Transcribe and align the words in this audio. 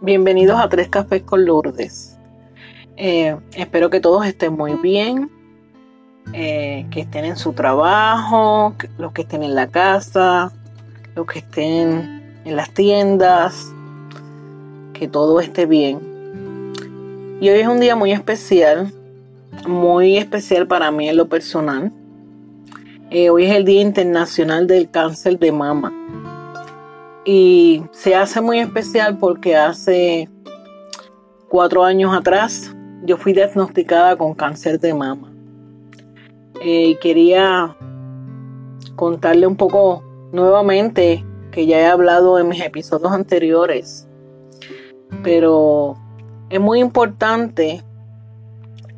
Bienvenidos 0.00 0.60
a 0.60 0.68
Tres 0.68 0.88
Cafés 0.88 1.24
con 1.24 1.44
Lourdes. 1.44 2.16
Eh, 2.96 3.36
espero 3.56 3.90
que 3.90 3.98
todos 3.98 4.24
estén 4.26 4.52
muy 4.52 4.74
bien, 4.74 5.28
eh, 6.32 6.86
que 6.92 7.00
estén 7.00 7.24
en 7.24 7.36
su 7.36 7.52
trabajo, 7.52 8.76
los 8.96 9.10
que 9.10 9.22
estén 9.22 9.42
en 9.42 9.56
la 9.56 9.66
casa, 9.66 10.52
los 11.16 11.26
que 11.26 11.40
estén 11.40 12.40
en 12.44 12.54
las 12.54 12.70
tiendas, 12.70 13.74
que 14.92 15.08
todo 15.08 15.40
esté 15.40 15.66
bien. 15.66 15.98
Y 17.40 17.48
hoy 17.48 17.58
es 17.58 17.66
un 17.66 17.80
día 17.80 17.96
muy 17.96 18.12
especial, 18.12 18.92
muy 19.66 20.16
especial 20.16 20.68
para 20.68 20.92
mí 20.92 21.08
en 21.08 21.16
lo 21.16 21.28
personal. 21.28 21.90
Eh, 23.10 23.30
hoy 23.30 23.46
es 23.46 23.56
el 23.56 23.64
Día 23.64 23.80
Internacional 23.80 24.68
del 24.68 24.90
Cáncer 24.90 25.40
de 25.40 25.50
Mama. 25.50 25.92
Y 27.24 27.82
se 27.92 28.14
hace 28.14 28.40
muy 28.40 28.58
especial 28.60 29.18
porque 29.18 29.56
hace 29.56 30.28
cuatro 31.48 31.84
años 31.84 32.14
atrás 32.16 32.74
yo 33.04 33.16
fui 33.16 33.32
diagnosticada 33.32 34.16
con 34.16 34.34
cáncer 34.34 34.80
de 34.80 34.94
mama. 34.94 35.32
Y 36.62 36.92
eh, 36.92 36.98
quería 37.00 37.76
contarle 38.96 39.46
un 39.46 39.56
poco 39.56 40.02
nuevamente 40.32 41.24
que 41.50 41.66
ya 41.66 41.78
he 41.78 41.86
hablado 41.86 42.38
en 42.38 42.48
mis 42.48 42.60
episodios 42.60 43.12
anteriores. 43.12 44.06
Pero 45.22 45.96
es 46.50 46.60
muy 46.60 46.80
importante 46.80 47.82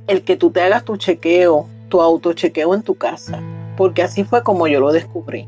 el 0.07 0.23
que 0.23 0.37
tú 0.37 0.51
te 0.51 0.61
hagas 0.61 0.85
tu 0.85 0.97
chequeo, 0.97 1.67
tu 1.89 2.01
autochequeo 2.01 2.75
en 2.75 2.83
tu 2.83 2.95
casa, 2.95 3.41
porque 3.77 4.03
así 4.03 4.25
fue 4.25 4.43
como 4.43 4.67
yo 4.67 4.81
lo 4.81 4.93
descubrí. 4.93 5.47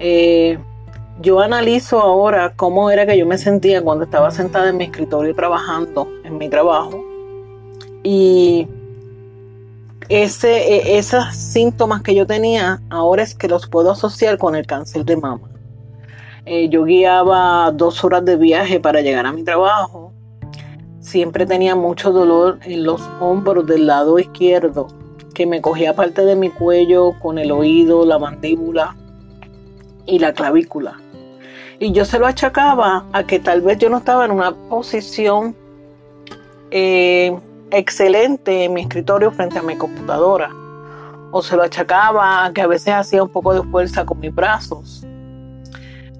Eh, 0.00 0.58
yo 1.20 1.40
analizo 1.40 2.00
ahora 2.00 2.54
cómo 2.56 2.90
era 2.90 3.06
que 3.06 3.18
yo 3.18 3.26
me 3.26 3.38
sentía 3.38 3.82
cuando 3.82 4.04
estaba 4.04 4.30
sentada 4.30 4.70
en 4.70 4.76
mi 4.76 4.84
escritorio 4.84 5.34
trabajando 5.34 6.08
en 6.24 6.38
mi 6.38 6.48
trabajo. 6.48 7.04
Y 8.02 8.66
ese, 10.08 10.74
e, 10.74 10.98
esos 10.98 11.34
síntomas 11.34 12.02
que 12.02 12.14
yo 12.14 12.26
tenía 12.26 12.80
ahora 12.90 13.22
es 13.22 13.34
que 13.34 13.48
los 13.48 13.68
puedo 13.68 13.90
asociar 13.90 14.38
con 14.38 14.56
el 14.56 14.66
cáncer 14.66 15.04
de 15.04 15.16
mama. 15.16 15.48
Eh, 16.44 16.68
yo 16.68 16.84
guiaba 16.84 17.70
dos 17.70 18.02
horas 18.02 18.24
de 18.24 18.36
viaje 18.36 18.80
para 18.80 19.00
llegar 19.00 19.26
a 19.26 19.32
mi 19.32 19.44
trabajo. 19.44 20.12
Siempre 20.98 21.46
tenía 21.46 21.76
mucho 21.76 22.10
dolor 22.10 22.58
en 22.62 22.84
los 22.84 23.02
hombros 23.20 23.66
del 23.66 23.86
lado 23.86 24.18
izquierdo, 24.18 24.88
que 25.34 25.46
me 25.46 25.60
cogía 25.60 25.94
parte 25.94 26.24
de 26.24 26.36
mi 26.36 26.50
cuello 26.50 27.12
con 27.20 27.38
el 27.38 27.52
oído, 27.52 28.04
la 28.04 28.18
mandíbula 28.18 28.96
y 30.06 30.18
la 30.18 30.32
clavícula. 30.32 30.98
Y 31.78 31.92
yo 31.92 32.04
se 32.04 32.18
lo 32.18 32.26
achacaba 32.26 33.04
a 33.12 33.24
que 33.24 33.40
tal 33.40 33.60
vez 33.60 33.78
yo 33.78 33.90
no 33.90 33.98
estaba 33.98 34.24
en 34.24 34.30
una 34.30 34.52
posición 34.52 35.56
eh, 36.70 37.36
excelente 37.70 38.64
en 38.64 38.72
mi 38.72 38.82
escritorio 38.82 39.30
frente 39.32 39.58
a 39.58 39.62
mi 39.62 39.76
computadora. 39.76 40.50
O 41.32 41.42
se 41.42 41.56
lo 41.56 41.62
achacaba 41.62 42.44
a 42.44 42.52
que 42.52 42.60
a 42.60 42.66
veces 42.66 42.94
hacía 42.94 43.22
un 43.22 43.30
poco 43.30 43.54
de 43.54 43.62
fuerza 43.68 44.04
con 44.04 44.20
mis 44.20 44.34
brazos. 44.34 45.04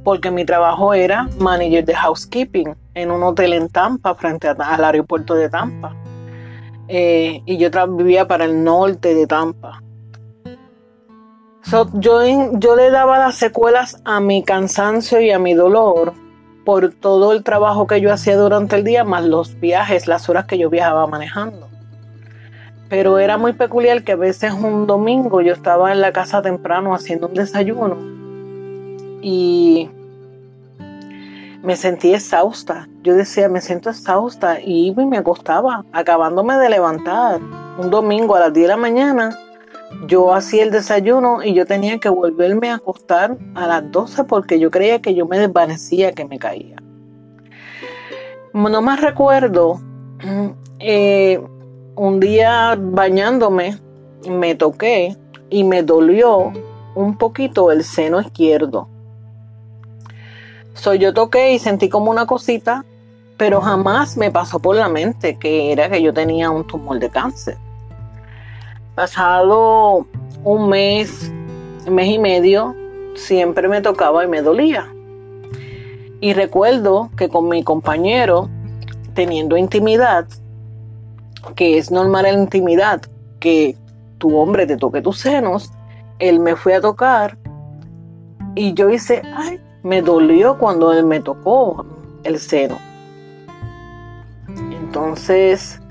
Porque 0.03 0.31
mi 0.31 0.45
trabajo 0.45 0.95
era 0.95 1.29
manager 1.39 1.85
de 1.85 1.95
housekeeping 1.95 2.75
en 2.95 3.11
un 3.11 3.23
hotel 3.23 3.53
en 3.53 3.69
Tampa, 3.69 4.15
frente 4.15 4.49
al 4.49 4.85
aeropuerto 4.85 5.35
de 5.35 5.49
Tampa. 5.49 5.95
Eh, 6.89 7.41
y 7.47 7.57
yo 7.59 7.71
vivía 7.89 8.27
para 8.27 8.47
el 8.47 8.65
norte 8.65 9.15
de 9.15 9.27
Tampa 9.27 9.81
yo, 11.95 12.23
yo 12.53 12.77
le 12.77 12.91
daba 12.91 13.19
las 13.19 13.37
secuelas 13.37 14.01
a 14.05 14.21
mi 14.21 14.43
cansancio 14.43 15.21
y 15.21 15.31
a 15.31 15.39
mi 15.39 15.55
dolor 15.55 16.13
por 16.65 16.93
todo 16.93 17.33
el 17.33 17.43
trabajo 17.43 17.87
que 17.87 18.01
yo 18.01 18.13
hacía 18.13 18.37
durante 18.37 18.77
el 18.77 18.85
día, 18.85 19.05
más 19.05 19.25
los 19.25 19.59
viajes, 19.59 20.07
las 20.07 20.29
horas 20.29 20.47
que 20.47 20.59
yo 20.59 20.71
viajaba 20.71 21.07
manejando. 21.07 21.69
Pero 22.89 23.19
era 23.19 23.39
muy 23.39 23.53
peculiar 23.55 24.05
que 24.05 24.13
a 24.13 24.17
veces 24.17 24.53
un 24.53 24.87
domingo 24.87 25.41
yo 25.41 25.55
estaba 25.55 25.93
en 25.93 26.01
la 26.01 26.13
casa 26.13 26.43
temprano 26.43 26.95
haciendo 26.95 27.29
un 27.29 27.35
desayuno 27.35 27.97
y 29.23 29.89
me 31.63 31.77
sentí 31.77 32.13
exhausta. 32.13 32.89
Yo 33.03 33.15
decía, 33.15 33.49
me 33.49 33.61
siento 33.61 33.89
exhausta 33.91 34.61
y 34.61 34.89
iba 34.89 35.03
y 35.03 35.07
me 35.07 35.19
acostaba, 35.19 35.85
acabándome 35.93 36.57
de 36.57 36.69
levantar 36.69 37.41
un 37.79 37.91
domingo 37.91 38.37
a 38.37 38.41
las 38.41 38.53
10 38.53 38.65
de 38.65 38.69
la 38.69 38.77
mañana 38.77 39.39
yo 40.07 40.35
hacía 40.35 40.65
el 40.65 40.71
desayuno 40.71 41.43
y 41.43 41.55
yo 41.55 41.67
tenía 41.67 41.99
que 41.99 42.09
volverme 42.09 42.71
a 42.71 42.77
acostar 42.77 43.37
a 43.55 43.67
las 43.67 43.91
12 43.91 44.25
porque 44.25 44.59
yo 44.59 44.71
creía 44.71 45.01
que 45.01 45.15
yo 45.15 45.27
me 45.27 45.39
desvanecía, 45.39 46.13
que 46.13 46.25
me 46.25 46.39
caía. 46.39 46.77
No 48.53 48.83
más 48.83 49.01
recuerdo, 49.01 49.81
eh, 50.79 51.41
un 51.95 52.21
día 52.21 52.77
bañándome, 52.79 53.79
me 54.29 54.55
toqué 54.55 55.17
y 55.51 55.65
me 55.65 55.83
dolió 55.83 56.53
un 56.95 57.17
poquito 57.17 57.71
el 57.71 57.85
seno 57.85 58.21
izquierdo. 58.21 58.89
So, 60.75 60.95
yo 60.95 61.13
toqué 61.13 61.53
y 61.53 61.59
sentí 61.59 61.89
como 61.89 62.11
una 62.11 62.27
cosita, 62.27 62.85
pero 63.37 63.61
jamás 63.61 64.17
me 64.17 64.31
pasó 64.31 64.59
por 64.59 64.77
la 64.77 64.89
mente 64.89 65.39
que 65.39 65.73
era 65.73 65.91
que 65.91 66.03
yo 66.03 66.13
tenía 66.13 66.51
un 66.51 66.67
tumor 66.67 66.99
de 66.99 67.11
cáncer. 67.11 67.57
Pasado 68.95 70.07
un 70.45 70.69
mes, 70.69 71.33
mes 71.91 72.09
y 72.09 72.19
medio, 72.19 72.75
siempre 73.15 73.69
me 73.69 73.81
tocaba 73.81 74.25
y 74.25 74.29
me 74.29 74.43
dolía. 74.43 74.89
Y 76.21 76.35
recuerdo 76.35 77.11
que 77.17 77.29
con 77.29 77.49
mi 77.49 77.65
compañero, 77.65 78.49
teniendo 79.15 79.57
intimidad, 79.57 80.27
que 81.57 81.79
es 81.79 81.91
normal 81.91 82.27
en 82.27 82.41
intimidad 82.41 83.03
que 83.41 83.77
tu 84.19 84.37
hombre 84.37 84.67
te 84.67 84.77
toque 84.77 85.03
tus 85.03 85.19
senos, 85.19 85.73
él 86.19 86.39
me 86.39 86.55
fue 86.55 86.75
a 86.75 86.81
tocar 86.81 87.37
y 88.55 88.75
yo 88.75 88.91
hice, 88.91 89.23
ay, 89.35 89.61
me 89.83 90.03
dolió 90.03 90.59
cuando 90.59 90.93
él 90.93 91.05
me 91.05 91.21
tocó 91.21 91.85
el 92.23 92.39
seno. 92.39 92.79
Entonces, 94.71 95.82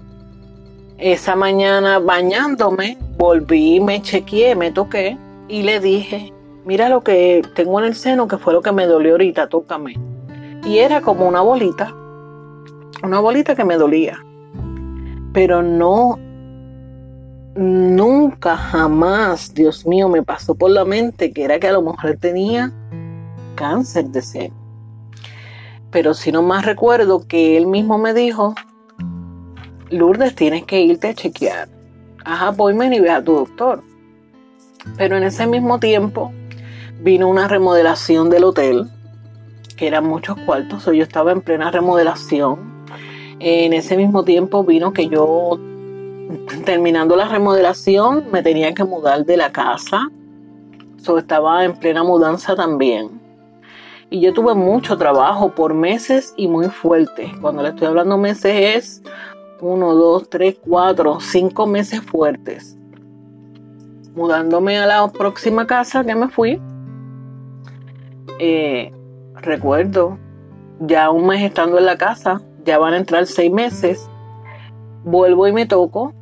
esa 1.01 1.35
mañana 1.35 1.97
bañándome, 1.97 2.97
volví, 3.17 3.79
me 3.79 4.01
chequeé, 4.01 4.55
me 4.55 4.71
toqué 4.71 5.17
y 5.47 5.63
le 5.63 5.79
dije, 5.79 6.31
mira 6.63 6.89
lo 6.89 7.01
que 7.01 7.41
tengo 7.55 7.79
en 7.79 7.85
el 7.85 7.95
seno, 7.95 8.27
que 8.27 8.37
fue 8.37 8.53
lo 8.53 8.61
que 8.61 8.71
me 8.71 8.85
dolió 8.85 9.13
ahorita, 9.13 9.49
tócame. 9.49 9.95
Y 10.63 10.77
era 10.77 11.01
como 11.01 11.27
una 11.27 11.41
bolita, 11.41 11.91
una 13.03 13.19
bolita 13.19 13.55
que 13.55 13.65
me 13.65 13.77
dolía. 13.77 14.23
Pero 15.33 15.63
no, 15.63 16.19
nunca, 17.55 18.55
jamás, 18.55 19.55
Dios 19.55 19.87
mío, 19.87 20.07
me 20.07 20.21
pasó 20.21 20.53
por 20.53 20.69
la 20.69 20.85
mente 20.85 21.33
que 21.33 21.43
era 21.43 21.59
que 21.59 21.67
a 21.67 21.73
lo 21.73 21.81
mejor 21.81 22.17
tenía 22.17 22.71
cáncer 23.55 24.05
de 24.09 24.21
seno. 24.21 24.55
Pero 25.89 26.13
si 26.13 26.31
no 26.31 26.43
más 26.43 26.63
recuerdo 26.63 27.27
que 27.27 27.57
él 27.57 27.65
mismo 27.65 27.97
me 27.97 28.13
dijo, 28.13 28.53
Lourdes, 29.91 30.35
tienes 30.35 30.63
que 30.65 30.81
irte 30.81 31.09
a 31.09 31.13
chequear. 31.13 31.67
Ajá, 32.23 32.51
voy 32.51 32.73
y 32.73 32.99
ve 32.99 33.09
a 33.09 33.23
tu 33.23 33.33
doctor. 33.33 33.83
Pero 34.97 35.17
en 35.17 35.23
ese 35.23 35.45
mismo 35.47 35.79
tiempo 35.79 36.31
vino 37.01 37.27
una 37.27 37.47
remodelación 37.47 38.29
del 38.29 38.45
hotel, 38.45 38.87
que 39.75 39.87
eran 39.87 40.05
muchos 40.05 40.37
cuartos, 40.45 40.87
o 40.87 40.93
yo 40.93 41.03
estaba 41.03 41.31
en 41.31 41.41
plena 41.41 41.71
remodelación. 41.71 42.71
En 43.39 43.73
ese 43.73 43.97
mismo 43.97 44.23
tiempo 44.23 44.63
vino 44.63 44.93
que 44.93 45.07
yo, 45.07 45.59
terminando 46.65 47.15
la 47.15 47.27
remodelación, 47.27 48.25
me 48.31 48.43
tenía 48.43 48.73
que 48.73 48.83
mudar 48.83 49.25
de 49.25 49.37
la 49.37 49.51
casa. 49.51 50.09
So, 50.97 51.17
estaba 51.17 51.65
en 51.65 51.73
plena 51.73 52.03
mudanza 52.03 52.55
también. 52.55 53.19
Y 54.11 54.19
yo 54.19 54.33
tuve 54.33 54.53
mucho 54.53 54.97
trabajo 54.97 55.55
por 55.55 55.73
meses 55.73 56.33
y 56.37 56.47
muy 56.47 56.67
fuerte. 56.67 57.31
Cuando 57.41 57.63
le 57.63 57.69
estoy 57.69 57.87
hablando 57.87 58.17
meses 58.17 58.53
es 58.75 59.01
uno, 59.61 59.93
dos, 59.95 60.29
tres, 60.29 60.57
cuatro, 60.59 61.19
cinco 61.19 61.65
meses 61.65 62.01
fuertes. 62.01 62.77
Mudándome 64.15 64.77
a 64.77 64.85
la 64.85 65.07
próxima 65.07 65.65
casa 65.65 66.03
que 66.03 66.15
me 66.15 66.27
fui, 66.27 66.59
eh, 68.39 68.91
recuerdo, 69.35 70.17
ya 70.79 71.11
un 71.11 71.27
mes 71.27 71.43
estando 71.43 71.77
en 71.77 71.85
la 71.85 71.97
casa, 71.97 72.41
ya 72.65 72.77
van 72.77 72.93
a 72.93 72.97
entrar 72.97 73.25
seis 73.27 73.51
meses, 73.51 74.09
vuelvo 75.03 75.47
y 75.47 75.53
me 75.53 75.65
toco 75.65 76.13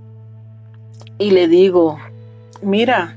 y 1.17 1.31
le 1.31 1.47
digo, 1.47 1.97
mira, 2.61 3.15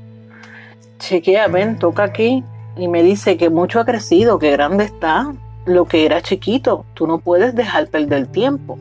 chequea, 0.99 1.47
ven, 1.47 1.79
toca 1.79 2.03
aquí. 2.03 2.43
Y 2.75 2.87
me 2.87 3.03
dice 3.03 3.37
que 3.37 3.49
mucho 3.49 3.79
ha 3.79 3.85
crecido, 3.85 4.39
que 4.39 4.51
grande 4.51 4.85
está, 4.85 5.33
lo 5.65 5.85
que 5.85 6.05
era 6.05 6.21
chiquito, 6.21 6.85
tú 6.95 7.07
no 7.07 7.19
puedes 7.19 7.55
dejar 7.55 7.87
perder 7.87 8.27
tiempo. 8.27 8.77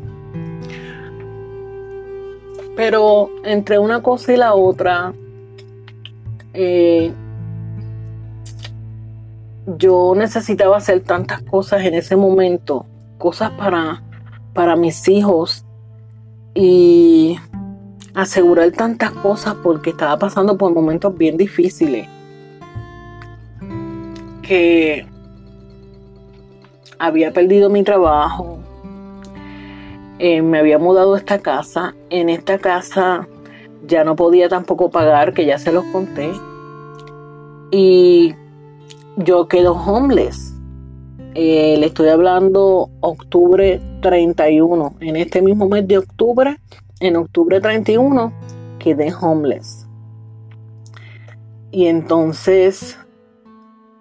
Pero 2.76 3.30
entre 3.44 3.78
una 3.78 4.02
cosa 4.02 4.32
y 4.32 4.36
la 4.36 4.54
otra, 4.54 5.12
eh, 6.54 7.12
yo 9.78 10.14
necesitaba 10.16 10.76
hacer 10.76 11.00
tantas 11.00 11.42
cosas 11.42 11.82
en 11.82 11.94
ese 11.94 12.16
momento 12.16 12.86
cosas 13.18 13.52
para, 13.52 14.02
para 14.52 14.74
mis 14.74 15.06
hijos 15.08 15.64
y 16.54 17.38
asegurar 18.14 18.72
tantas 18.72 19.12
cosas 19.12 19.54
porque 19.62 19.90
estaba 19.90 20.18
pasando 20.18 20.58
por 20.58 20.74
momentos 20.74 21.16
bien 21.16 21.36
difíciles 21.36 22.08
que 24.42 25.06
había 26.98 27.32
perdido 27.32 27.70
mi 27.70 27.82
trabajo, 27.82 28.58
eh, 30.24 30.40
me 30.40 30.60
había 30.60 30.78
mudado 30.78 31.14
a 31.14 31.18
esta 31.18 31.40
casa, 31.40 31.96
en 32.08 32.28
esta 32.28 32.56
casa 32.56 33.26
ya 33.84 34.04
no 34.04 34.14
podía 34.14 34.48
tampoco 34.48 34.88
pagar, 34.88 35.34
que 35.34 35.44
ya 35.44 35.58
se 35.58 35.72
los 35.72 35.84
conté, 35.86 36.30
y 37.72 38.32
yo 39.16 39.48
quedo 39.48 39.72
homeless. 39.72 40.54
Eh, 41.34 41.76
le 41.76 41.86
estoy 41.86 42.10
hablando 42.10 42.88
octubre 43.00 43.80
31. 44.00 44.94
En 45.00 45.16
este 45.16 45.42
mismo 45.42 45.68
mes 45.68 45.88
de 45.88 45.98
octubre, 45.98 46.56
en 47.00 47.16
octubre 47.16 47.60
31, 47.60 48.32
quedé 48.78 49.12
homeless. 49.12 49.88
Y 51.72 51.86
entonces, 51.86 52.96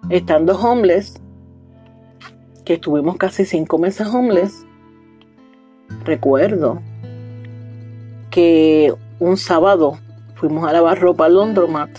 estando 0.08 0.56
homeless, 0.56 1.20
que 2.64 2.74
estuvimos 2.74 3.16
casi 3.16 3.44
cinco 3.44 3.76
meses 3.78 4.06
homeless, 4.06 4.64
recuerdo 6.04 6.80
que 8.30 8.92
un 9.18 9.36
sábado 9.36 9.98
fuimos 10.34 10.68
a 10.68 10.72
lavar 10.72 10.98
ropa 10.98 11.26
al 11.26 11.34
Londromat 11.34 11.90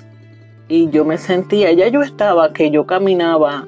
y 0.68 0.90
yo 0.90 1.06
me 1.06 1.18
sentía, 1.18 1.72
ya 1.72 1.88
yo 1.88 2.02
estaba, 2.02 2.52
que 2.54 2.72
yo 2.72 2.86
caminaba, 2.86 3.66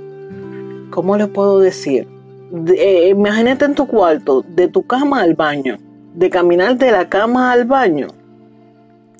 ¿cómo 0.89 1.17
le 1.17 1.27
puedo 1.27 1.59
decir? 1.59 2.07
Eh, 2.77 3.09
imagínate 3.09 3.65
en 3.65 3.75
tu 3.75 3.87
cuarto, 3.87 4.43
de 4.47 4.67
tu 4.67 4.83
cama 4.83 5.21
al 5.21 5.35
baño, 5.35 5.77
de 6.13 6.29
caminar 6.29 6.77
de 6.77 6.91
la 6.91 7.07
cama 7.09 7.51
al 7.51 7.65
baño, 7.65 8.07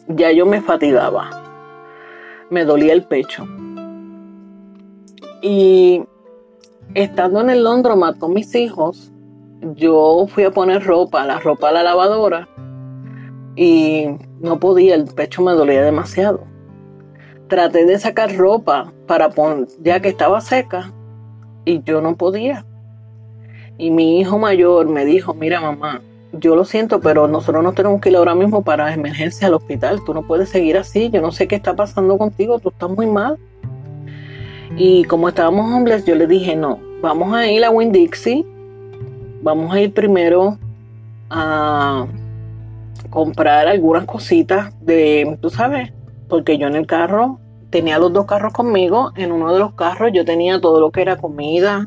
ya 0.07 0.31
yo 0.31 0.46
me 0.46 0.62
fatigaba, 0.62 1.44
me 2.50 2.66
dolía 2.66 2.94
el 2.94 3.04
pecho. 3.04 3.48
Y 5.42 6.04
estando 6.94 7.42
en 7.42 7.50
el 7.50 7.63
Londromat 7.63 8.18
con 8.18 8.34
mis 8.34 8.56
hijos, 8.56 9.12
yo 9.62 10.28
fui 10.28 10.44
a 10.44 10.52
poner 10.52 10.84
ropa, 10.84 11.25
la 11.25 11.40
ropa 11.40 11.69
a 11.69 11.72
la 11.72 11.84
lavadora, 11.84 12.48
y 13.56 14.07
no 14.40 14.60
podía, 14.60 14.96
el 14.96 15.06
pecho 15.06 15.42
me 15.42 15.54
dolía 15.54 15.81
demasiado. 15.81 16.44
Traté 17.48 17.86
de 17.86 17.98
sacar 18.00 18.36
ropa 18.36 18.92
para 19.07 19.30
poner, 19.30 19.68
ya 19.81 20.00
que 20.00 20.10
estaba 20.10 20.42
seca, 20.42 20.92
y 21.63 21.81
yo 21.84 22.02
no 22.02 22.16
podía. 22.16 22.66
Y 23.78 23.92
mi 23.92 24.19
hijo 24.19 24.38
mayor 24.38 24.88
me 24.88 25.06
dijo, 25.06 25.34
mira 25.34 25.60
mamá, 25.60 26.02
yo 26.40 26.56
lo 26.56 26.66
siento, 26.66 27.00
pero 27.00 27.28
nosotros 27.28 27.63
no 27.63 27.74
tenemos 27.74 28.02
que 28.02 28.10
ir 28.10 28.18
ahora 28.18 28.36
mismo 28.36 28.63
para 28.63 28.94
emergencia 28.94 29.48
al 29.48 29.54
hospital. 29.54 30.02
Tú 30.06 30.13
no 30.13 30.24
puedes 30.24 30.50
seguir 30.50 30.78
así. 30.78 31.10
Yo 31.10 31.22
no 31.22 31.31
sé 31.31 31.48
qué 31.48 31.56
está 31.56 31.75
pasando 31.75 32.18
contigo. 32.18 32.60
Tú 32.60 32.69
estás 32.69 32.90
muy 32.90 33.06
mal. 33.06 33.38
Y 34.78 35.06
como 35.06 35.30
estábamos 35.30 35.74
hombres, 35.74 36.06
yo 36.06 36.16
le 36.16 36.28
dije, 36.28 36.56
no, 36.56 36.80
vamos 37.02 37.34
a 37.34 37.48
ir 37.48 37.63
a 37.63 37.69
Winn 37.69 37.92
Dixie. 37.92 38.46
Vamos 39.45 39.71
a 39.75 39.80
ir 39.80 39.94
primero 39.94 40.57
a 41.30 42.07
comprar 43.12 43.68
algunas 43.68 44.06
cositas 44.06 44.74
de, 44.81 45.38
tú 45.39 45.51
sabes, 45.51 45.94
porque 46.27 46.57
yo 46.57 46.65
en 46.65 46.75
el 46.75 46.88
carro 46.88 47.39
tenía 47.69 48.00
los 48.00 48.12
dos 48.12 48.25
carros 48.25 48.53
conmigo. 48.53 49.12
En 49.15 49.31
uno 49.31 49.53
de 49.53 49.59
los 49.59 49.74
carros 49.74 50.09
yo 50.12 50.25
tenía 50.25 50.59
todo 50.59 50.80
lo 50.80 50.89
que 50.89 51.03
era 51.03 51.18
comida, 51.18 51.86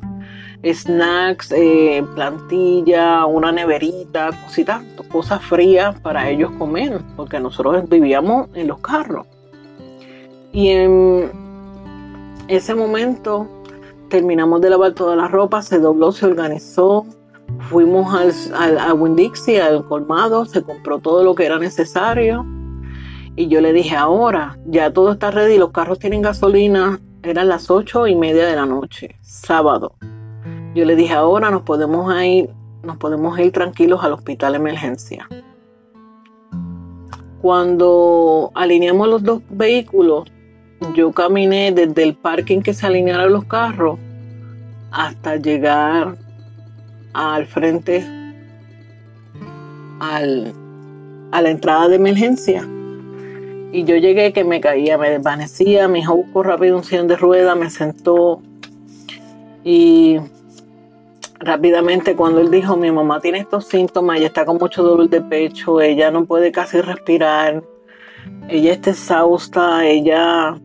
snacks, 0.64 1.50
eh, 1.50 2.04
plantilla, 2.14 3.26
una 3.26 3.50
neverita, 3.50 4.30
cositas, 4.44 4.84
cosas 5.10 5.42
frías 5.42 5.98
para 5.98 6.30
ellos 6.30 6.52
comer, 6.60 7.00
porque 7.16 7.40
nosotros 7.40 7.88
vivíamos 7.88 8.50
en 8.54 8.68
los 8.68 8.78
carros. 8.78 9.26
Y 10.52 10.68
en 10.68 11.32
ese 12.46 12.76
momento 12.76 13.48
terminamos 14.10 14.60
de 14.60 14.70
lavar 14.70 14.92
toda 14.92 15.16
la 15.16 15.26
ropa, 15.26 15.60
se 15.60 15.80
dobló, 15.80 16.12
se 16.12 16.24
organizó, 16.24 17.04
fuimos 17.68 18.14
al, 18.14 18.32
al, 18.54 18.78
a 18.78 18.94
Winn-Dixie, 18.94 19.60
al 19.60 19.84
colmado, 19.84 20.44
se 20.44 20.62
compró 20.62 20.98
todo 20.98 21.24
lo 21.24 21.34
que 21.34 21.46
era 21.46 21.58
necesario. 21.58 22.46
Y 23.36 23.48
yo 23.48 23.60
le 23.60 23.72
dije, 23.72 23.94
ahora, 23.94 24.58
ya 24.66 24.92
todo 24.92 25.12
está 25.12 25.30
ready, 25.30 25.58
los 25.58 25.70
carros 25.70 25.98
tienen 25.98 26.22
gasolina, 26.22 27.00
eran 27.22 27.48
las 27.48 27.70
ocho 27.70 28.06
y 28.06 28.16
media 28.16 28.46
de 28.46 28.56
la 28.56 28.66
noche, 28.66 29.16
sábado. 29.22 29.92
Yo 30.74 30.84
le 30.84 30.96
dije, 30.96 31.14
ahora 31.14 31.50
nos 31.50 31.62
podemos 31.62 32.12
ir, 32.22 32.50
nos 32.82 32.96
podemos 32.96 33.38
ir 33.38 33.52
tranquilos 33.52 34.02
al 34.02 34.12
hospital 34.12 34.52
de 34.52 34.58
emergencia. 34.58 35.28
Cuando 37.40 38.50
alineamos 38.54 39.08
los 39.08 39.22
dos 39.22 39.42
vehículos, 39.50 40.30
yo 40.94 41.12
caminé 41.12 41.72
desde 41.72 42.02
el 42.02 42.14
parking 42.14 42.60
que 42.60 42.74
se 42.74 42.86
alinearon 42.86 43.32
los 43.32 43.44
carros 43.44 43.98
hasta 44.90 45.36
llegar 45.36 46.16
al 47.18 47.46
frente 47.46 48.06
al, 50.00 50.52
a 51.32 51.42
la 51.42 51.50
entrada 51.50 51.88
de 51.88 51.96
emergencia. 51.96 52.66
Y 53.72 53.84
yo 53.84 53.96
llegué 53.96 54.32
que 54.32 54.44
me 54.44 54.60
caía, 54.60 54.96
me 54.96 55.10
desvanecía, 55.10 55.88
mi 55.88 56.00
hijo 56.00 56.16
buscó 56.16 56.42
rápido 56.42 56.76
un 56.76 56.84
sillón 56.84 57.08
de 57.08 57.16
rueda, 57.16 57.54
me 57.54 57.68
sentó 57.68 58.40
y 59.62 60.18
rápidamente 61.40 62.16
cuando 62.16 62.40
él 62.40 62.50
dijo, 62.50 62.76
mi 62.76 62.90
mamá 62.90 63.20
tiene 63.20 63.38
estos 63.40 63.66
síntomas, 63.66 64.16
ella 64.16 64.28
está 64.28 64.46
con 64.46 64.56
mucho 64.56 64.82
dolor 64.82 65.10
de 65.10 65.20
pecho, 65.20 65.80
ella 65.80 66.10
no 66.10 66.24
puede 66.24 66.50
casi 66.50 66.80
respirar, 66.80 67.62
ella 68.48 68.72
está 68.72 68.90
exhausta, 68.90 69.84
ella, 69.86 70.58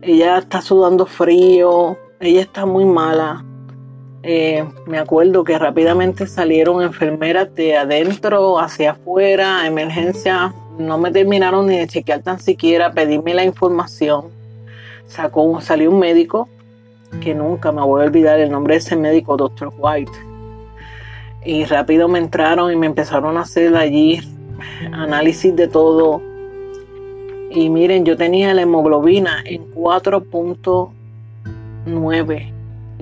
ella 0.00 0.38
está 0.38 0.60
sudando 0.60 1.06
frío, 1.06 1.96
ella 2.18 2.40
está 2.40 2.66
muy 2.66 2.84
mala. 2.84 3.44
Eh, 4.24 4.64
me 4.86 4.98
acuerdo 4.98 5.42
que 5.42 5.58
rápidamente 5.58 6.26
salieron 6.26 6.82
enfermeras 6.82 7.52
de 7.54 7.76
adentro 7.76 8.60
hacia 8.60 8.92
afuera, 8.92 9.66
emergencia, 9.66 10.54
no 10.78 10.96
me 10.96 11.10
terminaron 11.10 11.66
ni 11.66 11.78
de 11.78 11.88
chequear 11.88 12.22
tan 12.22 12.38
siquiera, 12.38 12.92
pedirme 12.92 13.34
la 13.34 13.44
información. 13.44 14.26
Sacó, 15.06 15.60
salió 15.60 15.90
un 15.90 15.98
médico 15.98 16.48
que 17.20 17.34
nunca 17.34 17.72
me 17.72 17.82
voy 17.82 18.02
a 18.02 18.06
olvidar 18.06 18.38
el 18.40 18.50
nombre 18.50 18.72
de 18.74 18.78
ese 18.78 18.96
médico, 18.96 19.36
Dr. 19.36 19.70
White. 19.76 20.12
Y 21.44 21.64
rápido 21.64 22.06
me 22.08 22.20
entraron 22.20 22.72
y 22.72 22.76
me 22.76 22.86
empezaron 22.86 23.36
a 23.36 23.42
hacer 23.42 23.76
allí 23.76 24.20
análisis 24.92 25.54
de 25.54 25.68
todo. 25.68 26.22
Y 27.50 27.68
miren, 27.68 28.04
yo 28.04 28.16
tenía 28.16 28.54
la 28.54 28.62
hemoglobina 28.62 29.42
en 29.44 29.72
4.9. 29.74 32.52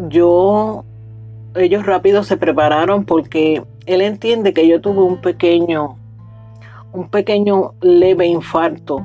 Yo, 0.08 0.84
ellos 1.54 1.86
rápido 1.86 2.22
se 2.22 2.36
prepararon 2.36 3.04
porque 3.04 3.62
él 3.86 4.00
entiende 4.00 4.52
que 4.52 4.66
yo 4.66 4.80
tuve 4.80 5.02
un 5.02 5.20
pequeño, 5.20 5.96
un 6.92 7.08
pequeño 7.08 7.72
leve 7.80 8.26
infarto 8.26 9.02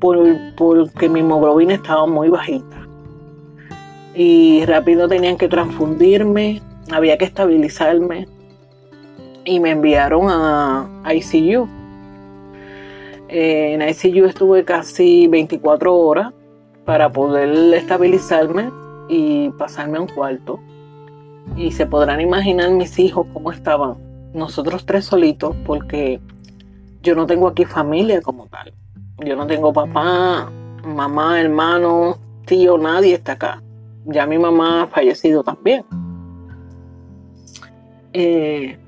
por, 0.00 0.18
porque 0.56 1.08
mi 1.08 1.20
hemoglobina 1.20 1.74
estaba 1.74 2.06
muy 2.06 2.28
bajita 2.28 2.86
y 4.14 4.64
rápido 4.66 5.08
tenían 5.08 5.36
que 5.36 5.48
transfundirme, 5.48 6.62
había 6.92 7.18
que 7.18 7.24
estabilizarme 7.24 8.28
y 9.44 9.60
me 9.60 9.70
enviaron 9.70 10.26
a 10.30 10.88
ICU. 11.12 11.68
en 13.28 13.82
ICU 13.82 14.24
estuve 14.26 14.64
casi 14.64 15.26
24 15.26 15.94
horas 15.94 16.32
para 16.84 17.10
poder 17.10 17.74
estabilizarme 17.74 18.70
y 19.08 19.50
pasarme 19.50 19.98
a 19.98 20.02
un 20.02 20.08
cuarto. 20.08 20.60
Y 21.56 21.72
se 21.72 21.86
podrán 21.86 22.20
imaginar 22.20 22.70
mis 22.70 22.98
hijos 22.98 23.26
cómo 23.32 23.52
estaban. 23.52 23.96
Nosotros 24.32 24.84
tres 24.86 25.04
solitos 25.04 25.54
porque 25.64 26.20
yo 27.02 27.14
no 27.14 27.26
tengo 27.26 27.48
aquí 27.48 27.64
familia 27.64 28.20
como 28.20 28.46
tal. 28.46 28.72
Yo 29.24 29.36
no 29.36 29.46
tengo 29.46 29.72
papá, 29.72 30.50
mamá, 30.84 31.40
hermano, 31.40 32.18
tío, 32.46 32.76
nadie 32.78 33.14
está 33.14 33.32
acá 33.32 33.62
ya 34.04 34.26
mi 34.26 34.38
mamá 34.38 34.82
ha 34.82 34.86
fallecido 34.86 35.42
también. 35.42 35.84
Eh, 38.12 38.78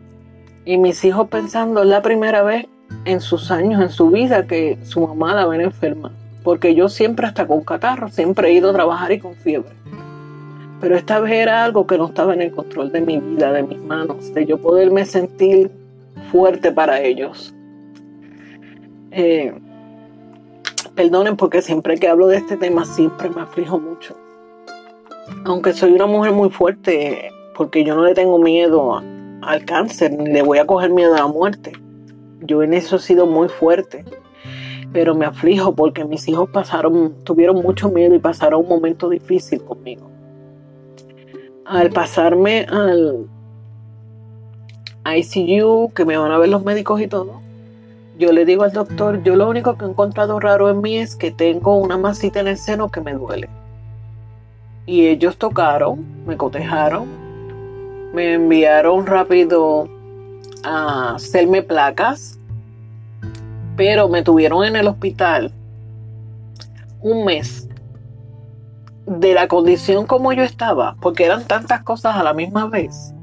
y 0.64 0.78
mis 0.78 1.04
hijos 1.04 1.28
pensando, 1.28 1.82
es 1.82 1.88
la 1.88 2.02
primera 2.02 2.42
vez 2.42 2.66
en 3.04 3.20
sus 3.20 3.50
años, 3.50 3.80
en 3.80 3.90
su 3.90 4.10
vida, 4.10 4.46
que 4.46 4.78
su 4.84 5.06
mamá 5.06 5.34
la 5.34 5.46
ven 5.46 5.60
enferma. 5.60 6.12
Porque 6.42 6.74
yo 6.74 6.88
siempre, 6.88 7.26
hasta 7.26 7.46
con 7.46 7.62
catarro, 7.62 8.08
siempre 8.08 8.48
he 8.48 8.52
ido 8.52 8.70
a 8.70 8.72
trabajar 8.72 9.12
y 9.12 9.18
con 9.18 9.34
fiebre. 9.34 9.72
Pero 10.80 10.96
esta 10.96 11.20
vez 11.20 11.32
era 11.32 11.64
algo 11.64 11.86
que 11.86 11.96
no 11.96 12.06
estaba 12.06 12.34
en 12.34 12.42
el 12.42 12.52
control 12.52 12.92
de 12.92 13.00
mi 13.00 13.18
vida, 13.18 13.52
de 13.52 13.62
mis 13.62 13.78
manos, 13.78 14.32
de 14.34 14.44
yo 14.46 14.58
poderme 14.58 15.04
sentir 15.04 15.70
fuerte 16.30 16.72
para 16.72 17.00
ellos. 17.00 17.54
Eh, 19.10 19.54
perdonen 20.94 21.36
porque 21.36 21.62
siempre 21.62 21.96
que 21.98 22.08
hablo 22.08 22.26
de 22.28 22.36
este 22.36 22.56
tema 22.56 22.84
siempre 22.84 23.30
me 23.30 23.40
aflijo 23.40 23.78
mucho 23.78 24.16
aunque 25.44 25.72
soy 25.72 25.92
una 25.92 26.06
mujer 26.06 26.32
muy 26.32 26.50
fuerte, 26.50 27.30
porque 27.54 27.84
yo 27.84 27.94
no 27.94 28.04
le 28.04 28.14
tengo 28.14 28.38
miedo 28.38 29.02
al 29.42 29.64
cáncer, 29.64 30.12
ni 30.12 30.30
le 30.30 30.42
voy 30.42 30.58
a 30.58 30.66
coger 30.66 30.90
miedo 30.90 31.14
a 31.14 31.18
la 31.18 31.26
muerte. 31.26 31.72
Yo 32.40 32.62
en 32.62 32.74
eso 32.74 32.96
he 32.96 32.98
sido 32.98 33.26
muy 33.26 33.48
fuerte, 33.48 34.04
pero 34.92 35.14
me 35.14 35.26
aflijo 35.26 35.74
porque 35.74 36.04
mis 36.04 36.26
hijos 36.28 36.48
pasaron, 36.50 37.14
tuvieron 37.24 37.62
mucho 37.62 37.88
miedo 37.90 38.14
y 38.14 38.18
pasaron 38.18 38.60
un 38.62 38.68
momento 38.68 39.08
difícil 39.08 39.62
conmigo. 39.62 40.10
Al 41.68 41.90
pasarme 41.90 42.66
al 42.70 43.26
ICU, 45.04 45.92
que 45.94 46.04
me 46.04 46.16
van 46.16 46.30
a 46.30 46.38
ver 46.38 46.48
los 46.48 46.64
médicos 46.64 47.00
y 47.00 47.08
todo, 47.08 47.40
yo 48.18 48.32
le 48.32 48.44
digo 48.44 48.62
al 48.62 48.72
doctor, 48.72 49.22
yo 49.24 49.34
lo 49.34 49.48
único 49.48 49.76
que 49.76 49.84
he 49.84 49.88
encontrado 49.88 50.38
raro 50.38 50.70
en 50.70 50.80
mí 50.80 50.96
es 50.96 51.16
que 51.16 51.30
tengo 51.30 51.76
una 51.76 51.98
masita 51.98 52.40
en 52.40 52.48
el 52.48 52.56
seno 52.56 52.88
que 52.88 53.00
me 53.00 53.14
duele. 53.14 53.48
Y 54.86 55.06
ellos 55.08 55.36
tocaron, 55.36 56.04
me 56.24 56.36
cotejaron, 56.36 57.08
me 58.14 58.34
enviaron 58.34 59.04
rápido 59.04 59.88
a 60.62 61.16
hacerme 61.16 61.62
placas, 61.62 62.38
pero 63.76 64.08
me 64.08 64.22
tuvieron 64.22 64.64
en 64.64 64.76
el 64.76 64.86
hospital 64.86 65.52
un 67.00 67.24
mes 67.24 67.68
de 69.06 69.34
la 69.34 69.48
condición 69.48 70.06
como 70.06 70.32
yo 70.32 70.42
estaba, 70.42 70.96
porque 71.00 71.24
eran 71.24 71.44
tantas 71.44 71.82
cosas 71.82 72.16
a 72.16 72.22
la 72.22 72.34
misma 72.34 72.66
vez. 72.66 73.14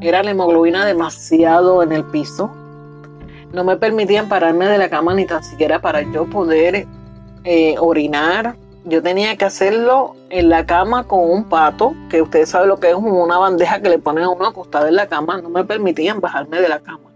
Era 0.00 0.22
la 0.22 0.30
hemoglobina 0.30 0.84
demasiado 0.84 1.82
en 1.82 1.92
el 1.92 2.04
piso. 2.04 2.50
No 3.52 3.64
me 3.64 3.76
permitían 3.76 4.28
pararme 4.28 4.66
de 4.66 4.78
la 4.78 4.90
cama 4.90 5.14
ni 5.14 5.24
tan 5.24 5.42
siquiera 5.42 5.80
para 5.80 6.02
yo 6.02 6.26
poder 6.26 6.86
eh, 7.44 7.76
orinar. 7.78 8.56
Yo 8.84 9.02
tenía 9.02 9.36
que 9.36 9.46
hacerlo 9.46 10.14
en 10.28 10.50
la 10.50 10.66
cama 10.66 11.04
con 11.04 11.20
un 11.20 11.44
pato, 11.48 11.94
que 12.10 12.20
ustedes 12.20 12.50
saben 12.50 12.68
lo 12.68 12.78
que 12.78 12.90
es 12.90 12.94
una 12.94 13.38
bandeja 13.38 13.80
que 13.80 13.88
le 13.88 13.98
ponen 13.98 14.24
a 14.24 14.28
uno 14.28 14.46
acostado 14.46 14.86
en 14.86 14.96
la 14.96 15.06
cama. 15.06 15.40
No 15.40 15.48
me 15.48 15.64
permitían 15.64 16.20
bajarme 16.20 16.60
de 16.60 16.68
la 16.68 16.80
cama. 16.80 17.10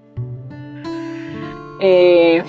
Eh, 1.81 2.43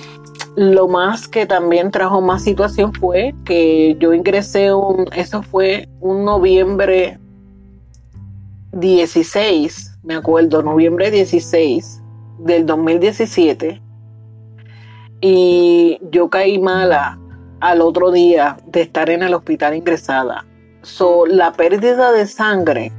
lo 0.56 0.86
más 0.88 1.28
que 1.28 1.46
también 1.46 1.90
trajo 1.90 2.20
más 2.20 2.42
situación 2.42 2.92
fue 2.92 3.34
que 3.44 3.96
yo 3.98 4.12
ingresé 4.12 4.72
un, 4.72 5.06
eso 5.14 5.42
fue 5.42 5.88
un 6.00 6.24
noviembre 6.24 7.18
16, 8.72 9.98
me 10.02 10.14
acuerdo, 10.14 10.62
noviembre 10.62 11.10
16 11.10 12.02
del 12.38 12.66
2017. 12.66 13.80
Y 15.20 15.98
yo 16.10 16.28
caí 16.28 16.58
mala 16.58 17.18
al 17.60 17.80
otro 17.80 18.10
día 18.10 18.56
de 18.66 18.82
estar 18.82 19.08
en 19.08 19.22
el 19.22 19.34
hospital 19.34 19.76
ingresada. 19.76 20.44
So, 20.82 21.26
la 21.26 21.52
pérdida 21.52 22.10
de 22.10 22.26
sangre, 22.26 22.92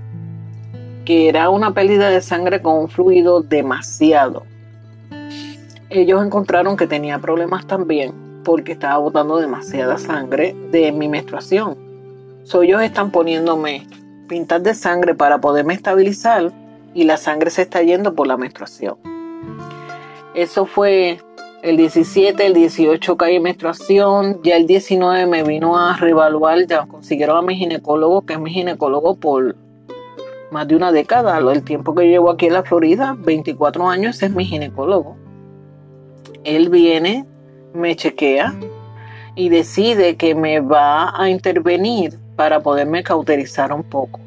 que 1.05 1.27
era 1.27 1.49
una 1.49 1.73
pérdida 1.73 2.09
de 2.09 2.21
sangre 2.21 2.61
con 2.61 2.77
un 2.77 2.89
fluido 2.89 3.41
demasiado 3.41 4.43
ellos 5.89 6.25
encontraron 6.25 6.77
que 6.77 6.87
tenía 6.87 7.19
problemas 7.19 7.67
también 7.67 8.13
porque 8.43 8.73
estaba 8.73 8.97
botando 8.97 9.37
demasiada 9.37 9.97
sangre 9.97 10.55
de 10.71 10.91
mi 10.91 11.07
menstruación. 11.07 11.77
So, 12.43 12.61
ellos 12.63 12.81
están 12.81 13.11
poniéndome 13.11 13.87
pintas 14.27 14.63
de 14.63 14.73
sangre 14.73 15.15
para 15.15 15.39
poderme 15.39 15.73
estabilizar 15.73 16.51
y 16.93 17.05
la 17.05 17.17
sangre 17.17 17.49
se 17.49 17.63
está 17.63 17.81
yendo 17.81 18.13
por 18.13 18.27
la 18.27 18.37
menstruación. 18.37 18.97
Eso 20.35 20.65
fue 20.65 21.19
el 21.61 21.77
17, 21.77 22.45
el 22.45 22.53
18 22.53 23.17
caí 23.17 23.37
en 23.37 23.43
menstruación, 23.43 24.41
ya 24.43 24.57
el 24.57 24.67
19 24.67 25.25
me 25.27 25.43
vino 25.43 25.77
a 25.77 25.95
reevaluar, 25.95 26.65
ya 26.67 26.85
consiguieron 26.85 27.37
a 27.37 27.41
mi 27.41 27.55
ginecólogo, 27.55 28.25
que 28.25 28.33
es 28.33 28.39
mi 28.39 28.51
ginecólogo 28.51 29.15
por 29.15 29.55
más 30.51 30.67
de 30.67 30.75
una 30.75 30.91
década, 30.91 31.37
el 31.37 31.63
tiempo 31.63 31.95
que 31.95 32.07
llevo 32.07 32.29
aquí 32.29 32.47
en 32.47 32.53
la 32.53 32.63
Florida, 32.63 33.15
24 33.17 33.87
años, 33.89 34.21
es 34.21 34.31
mi 34.31 34.45
ginecólogo. 34.45 35.22
Él 36.43 36.69
viene, 36.69 37.25
me 37.73 37.95
chequea 37.95 38.53
y 39.35 39.49
decide 39.49 40.15
que 40.15 40.35
me 40.35 40.59
va 40.59 41.13
a 41.19 41.29
intervenir 41.29 42.17
para 42.35 42.61
poderme 42.61 43.03
cauterizar 43.03 43.71
un 43.71 43.83
poco. 43.83 44.19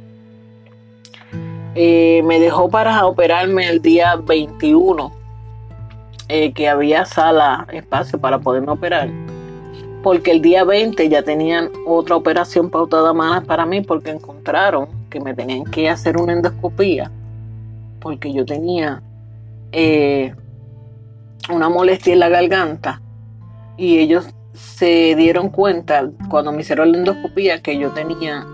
Eh, 1.75 2.23
me 2.25 2.40
dejó 2.40 2.70
para 2.70 3.04
operarme 3.06 3.68
el 3.68 3.82
día 3.82 4.16
21, 4.16 5.12
eh, 6.28 6.52
que 6.52 6.68
había 6.68 7.04
sala, 7.04 7.66
espacio 7.73 8.18
para 8.18 8.38
poderme 8.38 8.73
operar. 8.73 9.11
Porque 10.02 10.30
el 10.30 10.40
día 10.40 10.64
20 10.64 11.08
ya 11.08 11.23
tenían 11.23 11.70
otra 11.87 12.16
operación 12.16 12.70
pautada 12.70 13.12
más 13.12 13.44
para 13.44 13.66
mí 13.66 13.82
porque 13.82 14.11
encontraron 14.11 14.88
que 15.11 15.20
me 15.20 15.35
tenían 15.35 15.64
que 15.64 15.88
hacer 15.88 16.16
una 16.16 16.32
endoscopía 16.32 17.11
porque 18.06 18.32
yo 18.32 18.44
tenía 18.44 19.02
eh, 19.73 20.32
una 21.50 21.68
molestia 21.68 22.12
en 22.12 22.20
la 22.20 22.28
garganta. 22.28 23.00
Y 23.76 23.98
ellos 23.98 24.26
se 24.52 25.14
dieron 25.16 25.50
cuenta 25.50 26.10
cuando 26.28 26.52
me 26.52 26.62
hicieron 26.62 26.92
la 26.92 26.98
endoscopía 26.98 27.62
que 27.62 27.78
yo 27.78 27.90
tenía 27.90 28.46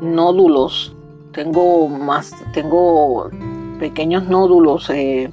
nódulos, 0.00 0.94
tengo 1.32 1.88
más, 1.88 2.32
tengo 2.54 3.30
pequeños 3.78 4.26
nódulos 4.26 4.88
eh, 4.90 5.30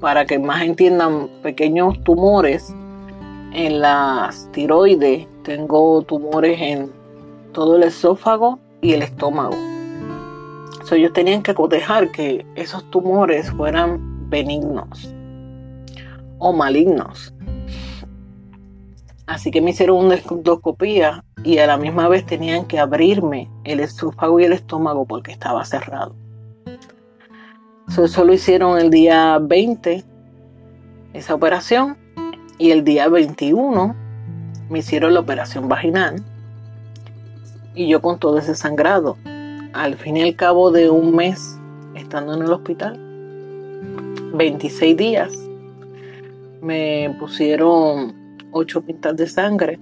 para 0.00 0.26
que 0.26 0.38
más 0.38 0.62
entiendan, 0.62 1.28
pequeños 1.42 2.02
tumores 2.04 2.72
en 3.52 3.80
las 3.80 4.50
tiroides, 4.52 5.26
tengo 5.42 6.02
tumores 6.02 6.60
en 6.60 6.90
todo 7.52 7.76
el 7.76 7.84
esófago 7.84 8.58
y 8.80 8.92
el 8.92 9.02
estómago. 9.02 9.56
So, 10.84 10.96
ellos 10.96 11.12
tenían 11.12 11.42
que 11.42 11.54
cotejar 11.54 12.10
que 12.10 12.44
esos 12.56 12.88
tumores 12.90 13.50
fueran 13.50 14.28
benignos 14.28 15.14
o 16.38 16.52
malignos. 16.52 17.34
Así 19.26 19.50
que 19.50 19.62
me 19.62 19.70
hicieron 19.70 20.04
una 20.04 20.16
endoscopía 20.16 21.24
y 21.42 21.58
a 21.58 21.66
la 21.66 21.76
misma 21.76 22.08
vez 22.08 22.26
tenían 22.26 22.66
que 22.66 22.78
abrirme 22.78 23.50
el 23.64 23.80
esófago 23.80 24.40
y 24.40 24.44
el 24.44 24.52
estómago 24.52 25.06
porque 25.06 25.32
estaba 25.32 25.64
cerrado. 25.64 26.14
eso 27.88 28.24
lo 28.24 28.32
hicieron 28.32 28.78
el 28.78 28.90
día 28.90 29.38
20, 29.40 30.04
esa 31.14 31.34
operación, 31.34 31.96
y 32.58 32.70
el 32.70 32.84
día 32.84 33.08
21 33.08 33.94
me 34.68 34.78
hicieron 34.78 35.14
la 35.14 35.20
operación 35.20 35.68
vaginal 35.68 36.22
y 37.74 37.88
yo 37.88 38.00
con 38.00 38.18
todo 38.18 38.38
ese 38.38 38.54
sangrado. 38.54 39.16
Al 39.72 39.96
fin 39.96 40.16
y 40.16 40.22
al 40.22 40.36
cabo 40.36 40.70
de 40.70 40.88
un 40.90 41.14
mes 41.16 41.58
estando 41.94 42.34
en 42.34 42.42
el 42.42 42.52
hospital, 42.52 42.98
26 44.34 44.96
días, 44.96 45.43
me 46.64 47.14
pusieron 47.18 48.38
ocho 48.50 48.80
pintas 48.80 49.14
de 49.16 49.26
sangre. 49.26 49.78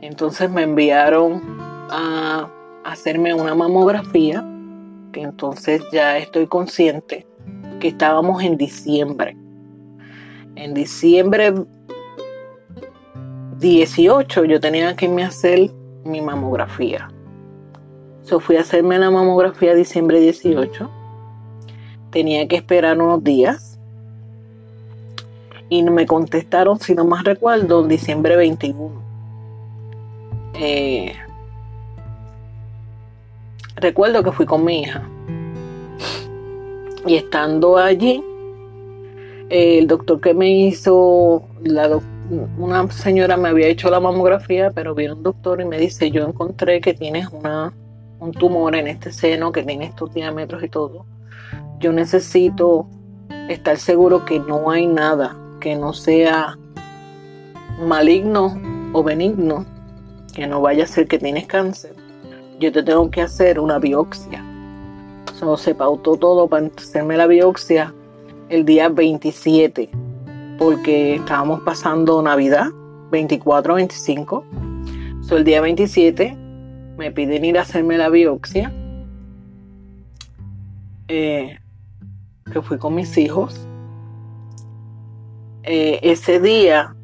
Entonces 0.00 0.50
me 0.50 0.62
enviaron 0.62 1.40
a 1.88 2.50
hacerme 2.84 3.32
una 3.32 3.54
mamografía, 3.54 4.44
que 5.12 5.22
entonces 5.22 5.82
ya 5.92 6.18
estoy 6.18 6.46
consciente 6.48 7.26
que 7.78 7.88
estábamos 7.88 8.42
en 8.42 8.56
diciembre. 8.56 9.36
En 10.56 10.74
diciembre 10.74 11.54
18 13.58 14.44
yo 14.44 14.60
tenía 14.60 14.96
que 14.96 15.06
hacer 15.22 15.70
mi 16.04 16.20
mamografía. 16.20 17.08
So 18.22 18.40
fui 18.40 18.56
a 18.56 18.60
hacerme 18.62 18.98
la 18.98 19.10
mamografía 19.10 19.74
diciembre 19.74 20.20
18. 20.20 20.90
Tenía 22.10 22.48
que 22.48 22.56
esperar 22.56 23.00
unos 23.00 23.22
días 23.22 23.69
y 25.70 25.84
me 25.84 26.04
contestaron, 26.04 26.78
si 26.80 26.94
no 26.94 27.04
más 27.04 27.24
recuerdo, 27.24 27.82
en 27.82 27.88
diciembre 27.88 28.36
21. 28.36 28.90
Eh, 30.54 31.14
recuerdo 33.76 34.22
que 34.22 34.32
fui 34.32 34.44
con 34.44 34.64
mi 34.64 34.80
hija 34.80 35.08
y 37.06 37.14
estando 37.14 37.78
allí, 37.78 38.22
el 39.48 39.86
doctor 39.86 40.20
que 40.20 40.34
me 40.34 40.50
hizo, 40.50 41.44
la 41.62 42.00
una 42.58 42.88
señora 42.90 43.36
me 43.36 43.48
había 43.48 43.66
hecho 43.66 43.90
la 43.90 43.98
mamografía, 43.98 44.70
pero 44.70 44.94
vino 44.94 45.14
un 45.14 45.22
doctor 45.22 45.60
y 45.60 45.64
me 45.64 45.78
dice, 45.78 46.10
yo 46.10 46.24
encontré 46.26 46.80
que 46.80 46.94
tienes 46.94 47.28
una, 47.28 47.72
un 48.20 48.32
tumor 48.32 48.76
en 48.76 48.86
este 48.86 49.12
seno, 49.12 49.50
que 49.50 49.64
tiene 49.64 49.86
estos 49.86 50.14
diámetros 50.14 50.62
y 50.62 50.68
todo. 50.68 51.06
Yo 51.80 51.92
necesito 51.92 52.86
estar 53.48 53.78
seguro 53.78 54.24
que 54.24 54.38
no 54.38 54.70
hay 54.70 54.86
nada 54.86 55.39
que 55.60 55.76
no 55.76 55.92
sea 55.92 56.58
maligno 57.78 58.60
o 58.92 59.02
benigno, 59.02 59.66
que 60.34 60.46
no 60.46 60.60
vaya 60.60 60.84
a 60.84 60.86
ser 60.86 61.06
que 61.06 61.18
tienes 61.18 61.46
cáncer, 61.46 61.94
yo 62.58 62.72
te 62.72 62.82
tengo 62.82 63.10
que 63.10 63.22
hacer 63.22 63.60
una 63.60 63.78
biopsia. 63.78 64.44
So, 65.38 65.56
se 65.56 65.74
pautó 65.74 66.16
todo 66.16 66.48
para 66.48 66.66
hacerme 66.76 67.16
la 67.16 67.26
biopsia 67.26 67.94
el 68.48 68.64
día 68.64 68.88
27, 68.88 69.88
porque 70.58 71.14
estábamos 71.16 71.60
pasando 71.60 72.20
Navidad, 72.20 72.66
24, 73.10 73.74
25. 73.74 74.44
So, 75.22 75.36
el 75.36 75.44
día 75.44 75.60
27 75.60 76.36
me 76.98 77.10
piden 77.10 77.44
ir 77.44 77.58
a 77.58 77.62
hacerme 77.62 77.96
la 77.96 78.08
biopsia. 78.08 78.72
eh, 81.12 81.58
que 82.52 82.62
fui 82.62 82.78
con 82.78 82.94
mis 82.94 83.16
hijos. 83.18 83.66
Eh, 85.72 86.00
ese 86.02 86.40
día 86.40 86.96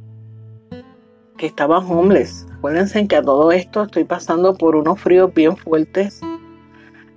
que 1.37 1.47
estaban 1.47 1.89
homeless, 1.89 2.49
acuérdense 2.59 3.07
que 3.07 3.15
a 3.15 3.23
todo 3.23 3.53
esto 3.53 3.85
estoy 3.85 4.03
pasando 4.03 4.55
por 4.55 4.75
unos 4.75 5.01
fríos 5.01 5.33
bien 5.33 5.57
fuertes. 5.57 6.21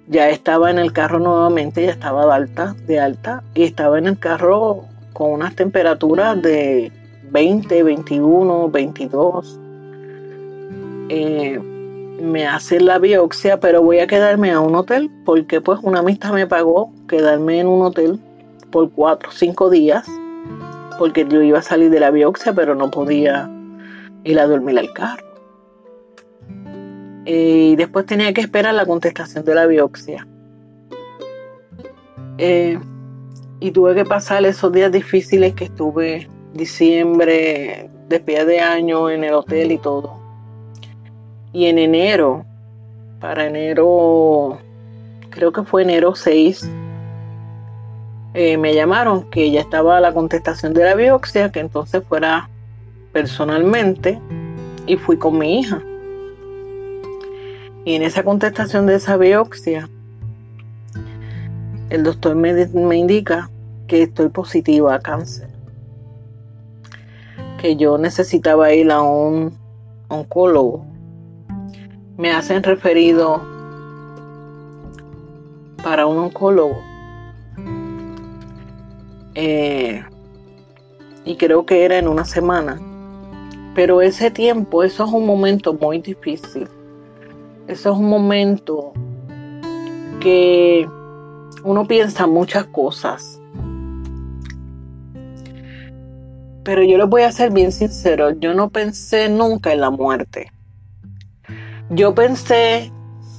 Ya 0.07 0.29
estaba 0.29 0.69
en 0.69 0.77
el 0.77 0.93
carro 0.93 1.17
nuevamente, 1.17 1.83
ya 1.83 1.89
estaba 1.89 2.27
de 2.27 2.33
alta, 2.33 2.75
de 2.85 2.99
alta, 2.99 3.43
y 3.55 3.63
estaba 3.63 3.97
en 3.97 4.05
el 4.05 4.19
carro 4.19 4.85
con 5.13 5.31
unas 5.31 5.55
temperaturas 5.55 6.39
de 6.39 6.91
20, 7.31 7.81
21, 7.81 8.69
22. 8.69 9.59
me 12.21 12.45
hacen 12.45 12.85
la 12.85 12.99
biopsia, 12.99 13.59
pero 13.59 13.81
voy 13.81 13.97
a 13.97 14.05
quedarme 14.05 14.51
a 14.51 14.59
un 14.59 14.75
hotel 14.75 15.09
porque 15.25 15.61
pues 15.61 15.79
una 15.81 16.01
amistad 16.01 16.31
me 16.31 16.45
pagó 16.45 16.93
quedarme 17.07 17.59
en 17.59 17.65
un 17.65 17.81
hotel 17.81 18.19
por 18.69 18.91
cuatro 18.91 19.31
cinco 19.31 19.71
días 19.71 20.07
porque 20.99 21.25
yo 21.25 21.41
iba 21.41 21.59
a 21.59 21.61
salir 21.61 21.89
de 21.89 22.01
la 22.01 22.11
biopsia, 22.11 22.51
pero 22.51 22.75
no 22.75 22.91
podía 22.91 23.49
ir 24.25 24.37
a 24.37 24.45
dormir 24.45 24.77
al 24.77 24.91
carro. 24.91 25.25
Y 27.25 27.77
después 27.77 28.05
tenía 28.05 28.33
que 28.33 28.41
esperar 28.41 28.73
la 28.73 28.85
contestación 28.85 29.45
de 29.45 29.55
la 29.55 29.65
biopsia. 29.65 30.27
Eh, 32.37 32.77
y 33.61 33.71
tuve 33.71 33.95
que 33.95 34.03
pasar 34.03 34.45
esos 34.45 34.73
días 34.73 34.91
difíciles 34.91 35.53
que 35.53 35.65
estuve 35.65 36.27
diciembre, 36.53 37.89
después 38.09 38.45
de 38.45 38.59
año 38.59 39.09
en 39.09 39.23
el 39.23 39.35
hotel 39.35 39.71
y 39.71 39.77
todo. 39.77 40.19
Y 41.53 41.67
en 41.67 41.77
enero, 41.77 42.45
para 43.21 43.45
enero, 43.45 44.57
creo 45.29 45.53
que 45.53 45.63
fue 45.63 45.83
enero 45.83 46.13
6, 46.13 46.69
eh, 48.33 48.57
me 48.57 48.75
llamaron 48.75 49.23
que 49.31 49.49
ya 49.49 49.61
estaba 49.61 49.99
la 49.99 50.13
contestación 50.13 50.73
de 50.73 50.83
la 50.83 50.93
biopsia, 50.93 51.51
que 51.51 51.59
entonces 51.59 52.03
fuera 52.07 52.49
personalmente 53.11 54.19
y 54.85 54.97
fui 54.97 55.17
con 55.17 55.37
mi 55.37 55.59
hija. 55.59 55.81
Y 57.85 57.95
en 57.95 58.03
esa 58.03 58.23
contestación 58.23 58.85
de 58.85 58.95
esa 58.95 59.17
biopsia, 59.17 59.89
el 61.89 62.03
doctor 62.03 62.35
me, 62.35 62.67
me 62.67 62.97
indica 62.97 63.49
que 63.87 64.03
estoy 64.03 64.29
positiva 64.29 64.93
a 64.93 64.99
cáncer, 64.99 65.49
que 67.59 67.75
yo 67.77 67.97
necesitaba 67.97 68.71
ir 68.73 68.91
a 68.91 69.01
un 69.01 69.57
oncólogo. 70.07 70.85
Me 72.15 72.31
hacen 72.31 72.61
referido 72.61 73.41
para 75.83 76.05
un 76.05 76.17
oncólogo 76.17 76.88
eh, 79.41 80.03
y 81.23 81.37
creo 81.37 81.65
que 81.65 81.85
era 81.85 81.97
en 81.97 82.09
una 82.09 82.25
semana. 82.25 82.77
Pero 83.73 84.01
ese 84.01 84.31
tiempo, 84.31 84.83
eso 84.83 85.05
es 85.05 85.13
un 85.13 85.25
momento 85.25 85.73
muy 85.73 85.99
difícil. 85.99 86.67
Eso 87.65 87.93
es 87.93 87.97
un 87.97 88.09
momento 88.09 88.91
que 90.19 90.89
uno 91.63 91.87
piensa 91.87 92.27
muchas 92.27 92.65
cosas. 92.65 93.39
Pero 96.65 96.83
yo 96.83 96.97
les 96.97 97.07
voy 97.07 97.21
a 97.21 97.31
ser 97.31 97.51
bien 97.51 97.71
sincero, 97.71 98.31
yo 98.31 98.53
no 98.53 98.69
pensé 98.69 99.29
nunca 99.29 99.71
en 99.71 99.79
la 99.79 99.89
muerte. 99.89 100.51
Yo 101.89 102.13
pensé 102.13 102.91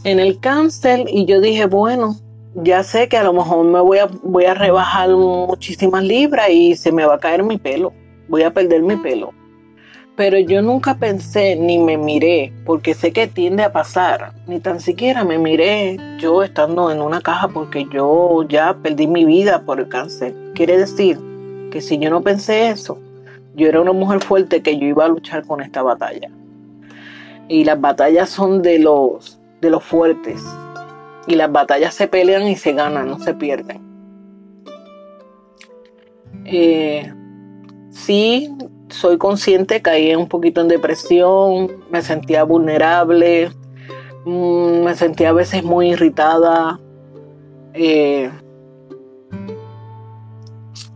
en 0.04 0.18
el 0.18 0.40
cáncer 0.40 1.04
y 1.08 1.26
yo 1.26 1.42
dije, 1.42 1.66
bueno, 1.66 2.16
ya 2.54 2.82
sé 2.82 3.08
que 3.08 3.16
a 3.16 3.22
lo 3.22 3.32
mejor 3.32 3.64
me 3.64 3.80
voy 3.80 3.98
a, 3.98 4.08
voy 4.22 4.44
a 4.44 4.54
rebajar 4.54 5.10
muchísimas 5.10 6.02
libras 6.02 6.50
y 6.50 6.76
se 6.76 6.92
me 6.92 7.04
va 7.04 7.14
a 7.14 7.18
caer 7.18 7.42
mi 7.42 7.58
pelo, 7.58 7.92
voy 8.28 8.42
a 8.42 8.52
perder 8.52 8.82
mi 8.82 8.96
pelo. 8.96 9.32
Pero 10.16 10.38
yo 10.38 10.60
nunca 10.60 10.96
pensé 10.96 11.56
ni 11.56 11.78
me 11.78 11.96
miré, 11.96 12.52
porque 12.66 12.92
sé 12.94 13.12
que 13.12 13.26
tiende 13.26 13.62
a 13.62 13.72
pasar, 13.72 14.32
ni 14.46 14.60
tan 14.60 14.80
siquiera 14.80 15.24
me 15.24 15.38
miré 15.38 15.96
yo 16.18 16.42
estando 16.42 16.90
en 16.90 17.00
una 17.00 17.22
caja 17.22 17.48
porque 17.48 17.86
yo 17.90 18.44
ya 18.48 18.74
perdí 18.74 19.06
mi 19.06 19.24
vida 19.24 19.62
por 19.62 19.80
el 19.80 19.88
cáncer. 19.88 20.34
Quiere 20.54 20.76
decir 20.76 21.18
que 21.70 21.80
si 21.80 21.98
yo 21.98 22.10
no 22.10 22.20
pensé 22.20 22.68
eso, 22.68 22.98
yo 23.54 23.68
era 23.68 23.80
una 23.80 23.92
mujer 23.92 24.20
fuerte 24.20 24.62
que 24.62 24.76
yo 24.78 24.86
iba 24.86 25.06
a 25.06 25.08
luchar 25.08 25.46
con 25.46 25.62
esta 25.62 25.82
batalla. 25.82 26.28
Y 27.48 27.64
las 27.64 27.80
batallas 27.80 28.28
son 28.28 28.60
de 28.60 28.78
los, 28.78 29.40
de 29.60 29.70
los 29.70 29.82
fuertes, 29.82 30.42
y 31.30 31.36
las 31.36 31.52
batallas 31.52 31.94
se 31.94 32.08
pelean 32.08 32.48
y 32.48 32.56
se 32.56 32.72
ganan, 32.72 33.08
no 33.08 33.18
se 33.20 33.34
pierden. 33.34 33.80
Eh, 36.44 37.12
sí, 37.90 38.52
soy 38.88 39.16
consciente, 39.16 39.80
caí 39.80 40.12
un 40.16 40.26
poquito 40.26 40.60
en 40.60 40.66
depresión, 40.68 41.84
me 41.88 42.02
sentía 42.02 42.42
vulnerable, 42.42 43.50
mm, 44.24 44.82
me 44.82 44.94
sentía 44.96 45.30
a 45.30 45.32
veces 45.32 45.62
muy 45.62 45.92
irritada. 45.92 46.80
Eh, 47.74 48.28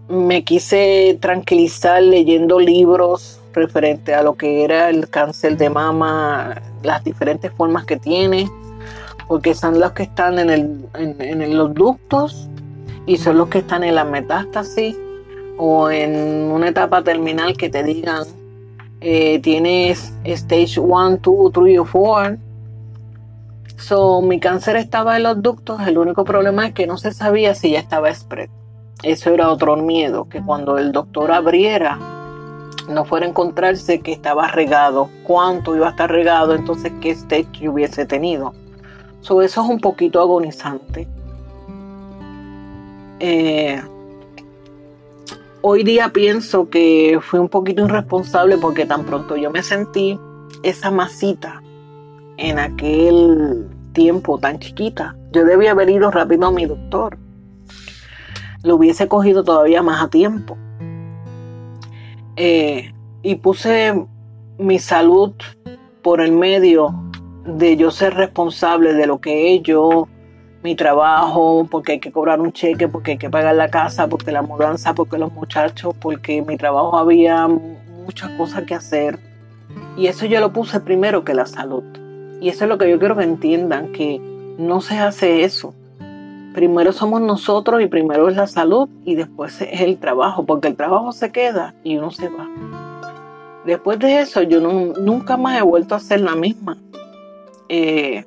me 0.08 0.42
quise 0.42 1.16
tranquilizar 1.20 2.02
leyendo 2.02 2.58
libros 2.58 3.40
referente 3.52 4.14
a 4.14 4.22
lo 4.24 4.34
que 4.34 4.64
era 4.64 4.90
el 4.90 5.08
cáncer 5.08 5.56
de 5.56 5.70
mama, 5.70 6.60
las 6.82 7.04
diferentes 7.04 7.52
formas 7.52 7.84
que 7.84 7.96
tiene 7.96 8.50
porque 9.28 9.54
son 9.54 9.80
los 9.80 9.92
que 9.92 10.04
están 10.04 10.38
en, 10.38 10.50
el, 10.50 10.86
en, 10.94 11.56
los 11.56 11.74
ductos 11.74 12.48
y 13.06 13.16
son 13.16 13.38
los 13.38 13.48
que 13.48 13.58
están 13.58 13.84
en 13.84 13.94
la 13.94 14.04
metástasis 14.04 14.96
o 15.56 15.90
en 15.90 16.50
una 16.50 16.68
etapa 16.68 17.02
terminal 17.02 17.56
que 17.56 17.68
te 17.68 17.82
digan 17.82 18.24
eh, 19.00 19.38
tienes 19.40 20.14
stage 20.24 20.80
1, 20.80 21.18
2, 21.22 21.52
3 21.52 21.78
o 21.78 21.84
4. 21.90 22.36
So, 23.76 24.22
mi 24.22 24.40
cáncer 24.40 24.76
estaba 24.76 25.16
en 25.16 25.24
los 25.24 25.42
ductos, 25.42 25.80
el 25.86 25.98
único 25.98 26.24
problema 26.24 26.66
es 26.66 26.72
que 26.72 26.86
no 26.86 26.96
se 26.96 27.12
sabía 27.12 27.54
si 27.54 27.72
ya 27.72 27.80
estaba 27.80 28.14
spread. 28.14 28.48
Eso 29.02 29.34
era 29.34 29.50
otro 29.50 29.76
miedo, 29.76 30.26
que 30.28 30.40
cuando 30.40 30.78
el 30.78 30.92
doctor 30.92 31.32
abriera 31.32 31.98
no 32.88 33.04
fuera 33.04 33.26
a 33.26 33.28
encontrarse 33.28 34.00
que 34.00 34.12
estaba 34.12 34.48
regado, 34.48 35.10
cuánto 35.24 35.76
iba 35.76 35.88
a 35.88 35.90
estar 35.90 36.10
regado, 36.10 36.54
entonces 36.54 36.92
qué 37.02 37.10
stage 37.10 37.68
hubiese 37.68 38.06
tenido 38.06 38.54
eso 39.24 39.42
es 39.42 39.56
un 39.56 39.80
poquito 39.80 40.20
agonizante. 40.20 41.08
Eh, 43.20 43.80
hoy 45.62 45.82
día 45.82 46.10
pienso 46.10 46.68
que 46.68 47.18
fui 47.22 47.40
un 47.40 47.48
poquito 47.48 47.86
irresponsable 47.86 48.58
porque 48.58 48.84
tan 48.84 49.04
pronto 49.04 49.36
yo 49.36 49.50
me 49.50 49.62
sentí 49.62 50.18
esa 50.62 50.90
masita 50.90 51.62
en 52.36 52.58
aquel 52.58 53.66
tiempo 53.92 54.38
tan 54.38 54.58
chiquita. 54.58 55.16
Yo 55.32 55.44
debía 55.44 55.70
haber 55.70 55.88
ido 55.88 56.10
rápido 56.10 56.46
a 56.46 56.50
mi 56.50 56.66
doctor. 56.66 57.16
Lo 58.62 58.76
hubiese 58.76 59.08
cogido 59.08 59.42
todavía 59.42 59.82
más 59.82 60.02
a 60.02 60.08
tiempo. 60.08 60.56
Eh, 62.36 62.92
y 63.22 63.36
puse 63.36 64.06
mi 64.58 64.78
salud 64.78 65.32
por 66.02 66.20
el 66.20 66.32
medio 66.32 66.94
de 67.44 67.76
yo 67.76 67.90
ser 67.90 68.14
responsable 68.14 68.94
de 68.94 69.06
lo 69.06 69.20
que 69.20 69.54
es 69.54 69.62
yo, 69.62 70.08
mi 70.62 70.74
trabajo, 70.74 71.68
porque 71.70 71.92
hay 71.92 72.00
que 72.00 72.10
cobrar 72.10 72.40
un 72.40 72.52
cheque, 72.52 72.88
porque 72.88 73.12
hay 73.12 73.18
que 73.18 73.28
pagar 73.28 73.54
la 73.54 73.68
casa, 73.68 74.08
porque 74.08 74.32
la 74.32 74.40
mudanza, 74.40 74.94
porque 74.94 75.18
los 75.18 75.30
muchachos, 75.32 75.94
porque 76.00 76.40
mi 76.40 76.56
trabajo 76.56 76.96
había 76.96 77.46
muchas 77.46 78.30
cosas 78.30 78.62
que 78.64 78.74
hacer. 78.74 79.18
Y 79.96 80.06
eso 80.06 80.24
yo 80.24 80.40
lo 80.40 80.52
puse 80.52 80.80
primero 80.80 81.22
que 81.22 81.34
la 81.34 81.44
salud. 81.44 81.84
Y 82.40 82.48
eso 82.48 82.64
es 82.64 82.70
lo 82.70 82.78
que 82.78 82.88
yo 82.90 82.98
quiero 82.98 83.16
que 83.16 83.24
entiendan, 83.24 83.92
que 83.92 84.20
no 84.58 84.80
se 84.80 84.98
hace 84.98 85.44
eso. 85.44 85.74
Primero 86.54 86.92
somos 86.92 87.20
nosotros 87.20 87.82
y 87.82 87.86
primero 87.86 88.28
es 88.28 88.36
la 88.36 88.46
salud 88.46 88.88
y 89.04 89.16
después 89.16 89.60
es 89.60 89.80
el 89.82 89.98
trabajo, 89.98 90.46
porque 90.46 90.68
el 90.68 90.76
trabajo 90.76 91.12
se 91.12 91.30
queda 91.30 91.74
y 91.84 91.98
uno 91.98 92.10
se 92.10 92.28
va. 92.28 92.48
Después 93.66 93.98
de 93.98 94.20
eso 94.20 94.42
yo 94.42 94.60
nunca 94.60 95.36
más 95.36 95.58
he 95.58 95.62
vuelto 95.62 95.94
a 95.94 96.00
ser 96.00 96.20
la 96.20 96.36
misma. 96.36 96.78
Eh, 97.76 98.24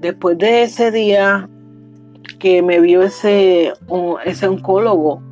después 0.00 0.36
de 0.36 0.64
ese 0.64 0.90
día 0.90 1.48
que 2.38 2.60
me 2.60 2.80
vio 2.80 3.00
ese, 3.02 3.72
ese 4.26 4.46
oncólogo, 4.46 5.22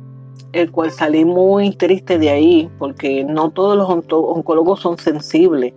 el 0.51 0.71
cual 0.71 0.89
salí 0.89 1.23
muy 1.23 1.75
triste 1.75 2.17
de 2.17 2.31
ahí, 2.31 2.69
porque 2.79 3.23
no 3.23 3.51
todos 3.51 3.77
los 3.77 3.87
oncólogos 3.87 4.79
son 4.79 4.97
sensibles. 4.97 5.75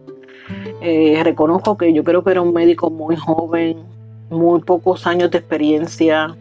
Eh, 0.80 1.20
reconozco 1.22 1.76
que 1.76 1.92
yo 1.92 2.02
creo 2.02 2.24
que 2.24 2.30
era 2.30 2.40
un 2.40 2.54
médico 2.54 2.88
muy 2.88 3.16
joven, 3.16 3.84
muy 4.30 4.62
pocos 4.62 5.06
años 5.06 5.30
de 5.32 5.38
experiencia, 5.38 6.34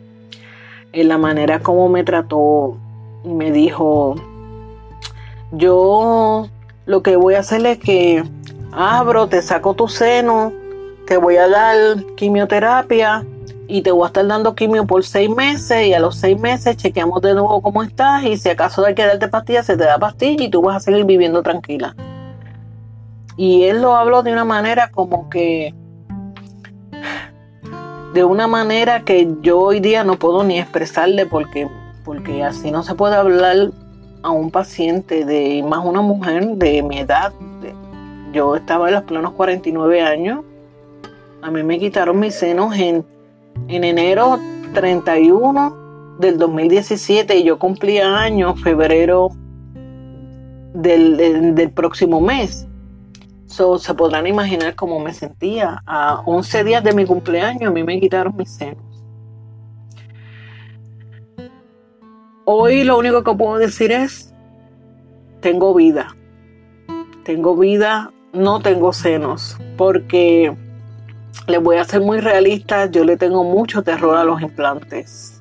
en 0.94 1.08
la 1.10 1.18
manera 1.18 1.60
como 1.60 1.90
me 1.90 2.06
trató, 2.06 2.78
me 3.26 3.52
dijo, 3.52 4.16
yo 5.52 6.48
lo 6.86 7.04
que 7.04 7.18
voy 7.18 7.34
a 7.34 7.40
hacer 7.40 7.66
es 7.66 7.78
que 7.80 8.24
abro, 8.76 9.28
te 9.28 9.42
saco 9.42 9.74
tu 9.74 9.88
seno, 9.88 10.52
te 11.06 11.18
voy 11.18 11.38
a 11.38 11.48
dar 11.48 12.04
quimioterapia 12.16 13.26
y 13.68 13.82
te 13.82 13.92
voy 13.92 14.04
a 14.04 14.08
estar 14.08 14.28
dando 14.28 14.56
quimio 14.56 14.86
por 14.86 15.04
seis 15.04 15.30
meses 15.30 15.88
y 15.88 15.94
a 15.94 16.00
los 16.00 16.16
seis 16.16 16.40
meses 16.40 16.78
chequeamos 16.78 17.22
de 17.22 17.34
nuevo 17.34 17.62
cómo 17.62 17.84
estás 17.84 18.24
y 18.24 18.38
si 18.38 18.50
acaso 18.50 18.86
hay 18.86 18.96
que 18.96 19.06
darte 19.06 19.28
pastillas, 19.28 19.66
se 19.66 19.78
te 19.78 19.84
da 19.84 19.98
pastilla 19.98 20.44
y 20.44 20.50
tú 20.50 20.62
vas 20.62 20.78
a 20.78 20.80
seguir 20.80 21.06
viviendo 21.06 21.42
tranquila. 21.44 21.96
Y 23.36 23.64
él 23.64 23.82
lo 23.82 23.96
habló 23.96 24.22
de 24.22 24.32
una 24.32 24.46
manera 24.46 24.92
como 24.92 25.30
que, 25.30 25.74
de 28.14 28.24
una 28.24 28.48
manera 28.48 29.04
que 29.04 29.28
yo 29.42 29.60
hoy 29.60 29.80
día 29.80 30.04
no 30.04 30.20
puedo 30.20 30.44
ni 30.44 30.60
expresarle 30.60 31.26
porque, 31.26 31.68
porque 32.06 32.44
así 32.44 32.70
no 32.70 32.84
se 32.84 32.94
puede 32.94 33.16
hablar 33.16 33.72
a 34.22 34.30
un 34.30 34.52
paciente 34.52 35.26
de 35.26 35.64
más 35.68 35.84
una 35.84 36.02
mujer 36.02 36.46
de 36.58 36.84
mi 36.84 37.00
edad. 37.00 37.34
Yo 38.34 38.56
estaba 38.56 38.90
en 38.90 38.96
los 38.96 39.04
planos 39.04 39.32
49 39.34 40.02
años. 40.02 40.44
A 41.42 41.52
mí 41.52 41.64
me 41.64 41.80
quitaron 41.80 42.20
mis 42.20 42.36
senos 42.36 42.76
en 42.76 43.06
en 43.68 43.84
enero 43.84 44.40
31 44.74 46.18
del 46.20 46.38
2017 46.38 47.38
y 47.38 47.44
yo 47.44 47.60
cumplía 47.60 48.18
años 48.18 48.60
febrero 48.62 49.30
del, 50.74 51.72
próximo 51.74 52.22
mes. 52.22 52.68
Se 53.46 53.94
podrán 53.94 54.26
imaginar 54.26 54.76
cómo 54.76 55.00
me 55.00 55.14
sentía. 55.14 55.82
A 55.86 56.22
11 56.26 56.64
días 56.64 56.84
de 56.84 56.94
mi 56.94 57.06
cumpleaños 57.06 57.70
a 57.70 57.74
mí 57.74 57.84
me 57.84 58.00
quitaron 58.00 58.36
mis 58.36 58.50
senos. 58.50 58.84
Hoy 62.46 62.84
lo 62.84 62.98
único 62.98 63.24
que 63.24 63.34
puedo 63.34 63.58
decir 63.58 63.92
es, 63.92 64.34
tengo 65.40 65.74
vida. 65.74 66.16
Tengo 67.24 67.56
vida, 67.56 68.12
no 68.34 68.60
tengo 68.60 68.92
senos, 68.94 69.58
porque 69.78 70.54
les 71.48 71.62
voy 71.62 71.78
a 71.78 71.84
ser 71.84 72.02
muy 72.02 72.20
realista, 72.20 72.90
yo 72.90 73.04
le 73.04 73.16
tengo 73.16 73.44
mucho 73.44 73.84
terror 73.84 74.18
a 74.18 74.24
los 74.24 74.42
implantes. 74.42 75.40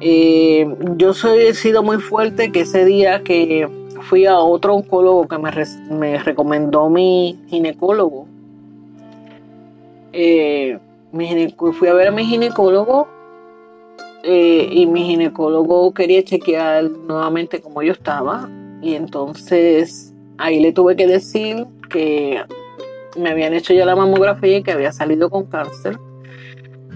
Eh, 0.00 0.66
yo 0.96 1.12
soy, 1.12 1.40
he 1.46 1.54
sido 1.54 1.82
muy 1.82 1.98
fuerte 1.98 2.50
que 2.50 2.60
ese 2.60 2.84
día 2.84 3.22
que 3.22 3.68
fui 4.02 4.26
a 4.26 4.38
otro 4.38 4.74
oncólogo 4.74 5.26
que 5.28 5.38
me, 5.38 6.18
recomendó 6.18 6.88
mi 6.88 7.38
ginecólogo, 7.48 8.26
eh, 10.12 10.78
fui 11.78 11.88
a 11.88 11.94
ver 11.94 12.08
a 12.08 12.10
mi 12.10 12.24
ginecólogo 12.24 13.08
eh, 14.22 14.68
y 14.70 14.86
mi 14.86 15.04
ginecólogo 15.04 15.92
quería 15.92 16.22
chequear 16.22 16.84
nuevamente 16.90 17.60
cómo 17.60 17.82
yo 17.82 17.92
estaba 17.92 18.48
y 18.80 18.94
entonces 18.94 20.14
ahí 20.38 20.60
le 20.60 20.72
tuve 20.72 20.96
que 20.96 21.06
decir 21.06 21.66
que 21.88 22.42
me 23.16 23.30
habían 23.30 23.54
hecho 23.54 23.72
ya 23.72 23.84
la 23.84 23.96
mamografía 23.96 24.58
y 24.58 24.62
que 24.62 24.72
había 24.72 24.92
salido 24.92 25.30
con 25.30 25.46
cáncer, 25.46 25.98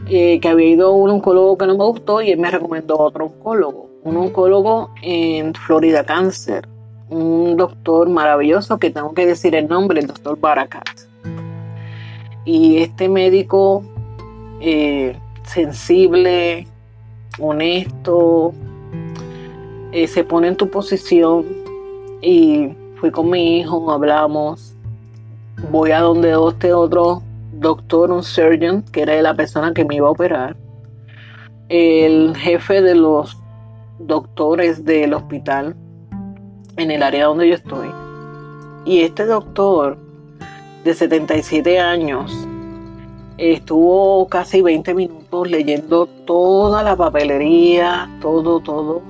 que 0.06 0.48
había 0.48 0.66
ido 0.66 0.88
a 0.88 0.92
un 0.92 1.10
oncólogo 1.10 1.56
que 1.56 1.66
no 1.66 1.76
me 1.76 1.84
gustó 1.84 2.20
y 2.22 2.30
él 2.30 2.38
me 2.38 2.50
recomendó 2.50 2.98
otro 2.98 3.26
oncólogo, 3.26 3.90
un 4.04 4.16
oncólogo 4.16 4.90
en 5.02 5.54
Florida 5.54 6.04
Cáncer, 6.04 6.68
un 7.08 7.56
doctor 7.56 8.08
maravilloso 8.08 8.78
que 8.78 8.90
tengo 8.90 9.14
que 9.14 9.26
decir 9.26 9.54
el 9.54 9.68
nombre, 9.68 10.00
el 10.00 10.06
doctor 10.06 10.38
Barakat. 10.38 10.88
Y 12.44 12.78
este 12.78 13.08
médico 13.08 13.84
eh, 14.60 15.16
sensible, 15.44 16.66
honesto, 17.38 18.52
eh, 19.92 20.06
se 20.06 20.24
pone 20.24 20.48
en 20.48 20.56
tu 20.56 20.68
posición 20.68 21.44
y 22.20 22.70
fui 22.96 23.10
con 23.10 23.30
mi 23.30 23.58
hijo, 23.58 23.90
hablamos, 23.90 24.71
voy 25.70 25.90
a 25.90 26.00
donde 26.00 26.36
este 26.48 26.72
otro 26.72 27.22
doctor, 27.52 28.10
un 28.10 28.22
surgeon, 28.22 28.82
que 28.82 29.02
era 29.02 29.20
la 29.22 29.34
persona 29.34 29.72
que 29.72 29.84
me 29.84 29.96
iba 29.96 30.08
a 30.08 30.10
operar. 30.10 30.56
El 31.68 32.36
jefe 32.36 32.82
de 32.82 32.94
los 32.94 33.38
doctores 33.98 34.84
del 34.84 35.14
hospital 35.14 35.76
en 36.76 36.90
el 36.90 37.02
área 37.02 37.26
donde 37.26 37.48
yo 37.48 37.54
estoy. 37.54 37.88
Y 38.84 39.00
este 39.00 39.26
doctor 39.26 39.96
de 40.84 40.94
77 40.94 41.78
años 41.78 42.46
estuvo 43.38 44.26
casi 44.28 44.60
20 44.60 44.94
minutos 44.94 45.50
leyendo 45.50 46.06
toda 46.06 46.82
la 46.82 46.96
papelería, 46.96 48.10
todo, 48.20 48.60
todo. 48.60 49.02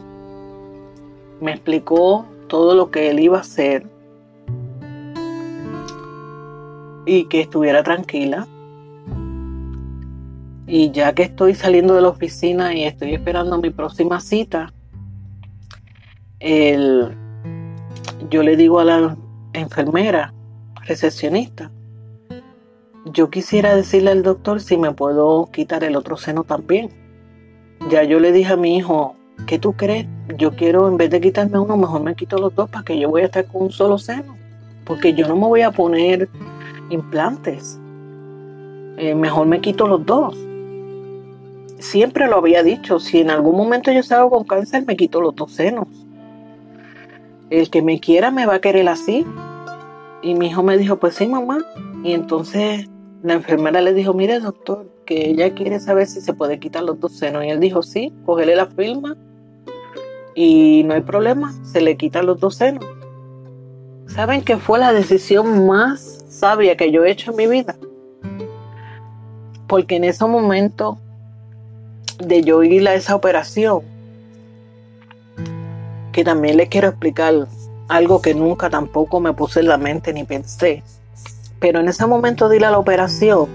Me 1.40 1.52
explicó 1.52 2.26
todo 2.48 2.74
lo 2.74 2.90
que 2.90 3.10
él 3.10 3.20
iba 3.20 3.38
a 3.38 3.40
hacer 3.40 3.91
y 7.06 7.24
que 7.24 7.40
estuviera 7.40 7.82
tranquila. 7.82 8.46
Y 10.66 10.90
ya 10.90 11.12
que 11.14 11.24
estoy 11.24 11.54
saliendo 11.54 11.94
de 11.94 12.02
la 12.02 12.08
oficina 12.08 12.74
y 12.74 12.84
estoy 12.84 13.14
esperando 13.14 13.58
mi 13.58 13.70
próxima 13.70 14.20
cita, 14.20 14.72
yo 18.30 18.42
le 18.42 18.56
digo 18.56 18.80
a 18.80 18.84
la 18.84 19.16
enfermera, 19.52 20.32
recepcionista, 20.86 21.70
yo 23.06 23.30
quisiera 23.30 23.74
decirle 23.74 24.12
al 24.12 24.22
doctor 24.22 24.60
si 24.60 24.76
me 24.76 24.92
puedo 24.92 25.50
quitar 25.52 25.84
el 25.84 25.96
otro 25.96 26.16
seno 26.16 26.44
también. 26.44 26.90
Ya 27.90 28.04
yo 28.04 28.20
le 28.20 28.30
dije 28.30 28.52
a 28.52 28.56
mi 28.56 28.76
hijo, 28.76 29.16
¿qué 29.46 29.58
tú 29.58 29.72
crees? 29.72 30.06
Yo 30.38 30.52
quiero, 30.52 30.88
en 30.88 30.96
vez 30.96 31.10
de 31.10 31.20
quitarme 31.20 31.58
uno, 31.58 31.76
mejor 31.76 32.02
me 32.02 32.14
quito 32.14 32.38
los 32.38 32.54
dos 32.54 32.70
para 32.70 32.84
que 32.84 32.98
yo 32.98 33.10
voy 33.10 33.22
a 33.22 33.26
estar 33.26 33.44
con 33.46 33.62
un 33.64 33.72
solo 33.72 33.98
seno. 33.98 34.36
Porque 34.84 35.14
yo 35.14 35.26
no 35.26 35.34
me 35.34 35.46
voy 35.46 35.62
a 35.62 35.72
poner 35.72 36.28
implantes. 36.92 37.78
Eh, 38.98 39.14
mejor 39.14 39.46
me 39.46 39.60
quito 39.60 39.88
los 39.88 40.04
dos. 40.04 40.36
Siempre 41.78 42.28
lo 42.28 42.36
había 42.36 42.62
dicho, 42.62 43.00
si 43.00 43.20
en 43.20 43.30
algún 43.30 43.56
momento 43.56 43.90
yo 43.90 44.02
salgo 44.02 44.30
con 44.30 44.44
cáncer, 44.44 44.84
me 44.86 44.96
quito 44.96 45.20
los 45.20 45.34
dos 45.34 45.52
senos. 45.52 45.88
El 47.50 47.70
que 47.70 47.82
me 47.82 47.98
quiera 47.98 48.30
me 48.30 48.46
va 48.46 48.54
a 48.54 48.60
querer 48.60 48.88
así. 48.88 49.26
Y 50.22 50.34
mi 50.34 50.46
hijo 50.46 50.62
me 50.62 50.78
dijo, 50.78 50.98
pues 50.98 51.16
sí, 51.16 51.26
mamá. 51.26 51.58
Y 52.04 52.12
entonces 52.12 52.88
la 53.22 53.34
enfermera 53.34 53.80
le 53.80 53.94
dijo, 53.94 54.14
mire 54.14 54.38
doctor, 54.38 54.86
que 55.04 55.30
ella 55.30 55.52
quiere 55.54 55.80
saber 55.80 56.06
si 56.06 56.20
se 56.20 56.34
puede 56.34 56.60
quitar 56.60 56.84
los 56.84 57.00
dos 57.00 57.12
senos. 57.12 57.44
Y 57.44 57.48
él 57.48 57.60
dijo, 57.60 57.82
sí, 57.82 58.12
cógele 58.24 58.54
la 58.54 58.66
firma 58.66 59.16
y 60.34 60.82
no 60.84 60.94
hay 60.94 61.02
problema, 61.02 61.52
se 61.64 61.80
le 61.80 61.96
quitan 61.96 62.26
los 62.26 62.40
dos 62.40 62.56
senos. 62.56 62.84
¿Saben 64.06 64.42
que 64.42 64.56
fue 64.56 64.78
la 64.78 64.92
decisión 64.92 65.66
más 65.66 66.11
sabia 66.42 66.76
que 66.76 66.90
yo 66.90 67.04
he 67.04 67.10
hecho 67.12 67.30
en 67.30 67.36
mi 67.36 67.46
vida. 67.46 67.76
Porque 69.68 69.94
en 69.94 70.02
ese 70.02 70.24
momento 70.26 70.98
de 72.18 72.42
yo 72.42 72.64
ir 72.64 72.88
a 72.88 72.94
esa 72.94 73.14
operación, 73.14 73.82
que 76.10 76.24
también 76.24 76.56
le 76.56 76.66
quiero 76.66 76.88
explicar 76.88 77.46
algo 77.86 78.20
que 78.20 78.34
nunca 78.34 78.68
tampoco 78.68 79.20
me 79.20 79.32
puse 79.32 79.60
en 79.60 79.68
la 79.68 79.78
mente 79.78 80.12
ni 80.12 80.24
pensé. 80.24 80.82
Pero 81.60 81.78
en 81.78 81.86
ese 81.86 82.06
momento 82.06 82.48
de 82.48 82.56
ir 82.56 82.64
a 82.64 82.72
la 82.72 82.78
operación, 82.80 83.46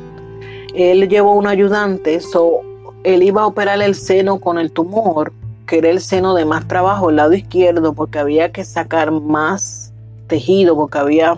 él 0.74 1.10
llevó 1.10 1.34
un 1.34 1.48
ayudante, 1.48 2.22
so, 2.22 2.62
él 3.04 3.22
iba 3.22 3.42
a 3.42 3.48
operar 3.48 3.82
el 3.82 3.96
seno 3.96 4.40
con 4.40 4.58
el 4.58 4.72
tumor, 4.72 5.34
que 5.68 5.80
era 5.80 5.90
el 5.90 6.00
seno 6.00 6.34
de 6.36 6.46
más 6.46 6.70
trabajo, 6.70 7.10
el 7.10 7.18
lado 7.18 7.34
izquierdo, 7.34 7.92
porque 7.92 8.18
había 8.18 8.54
que 8.54 8.64
sacar 8.64 9.12
más 9.12 9.92
tejido, 10.28 10.78
porque 10.78 11.00
había 11.00 11.38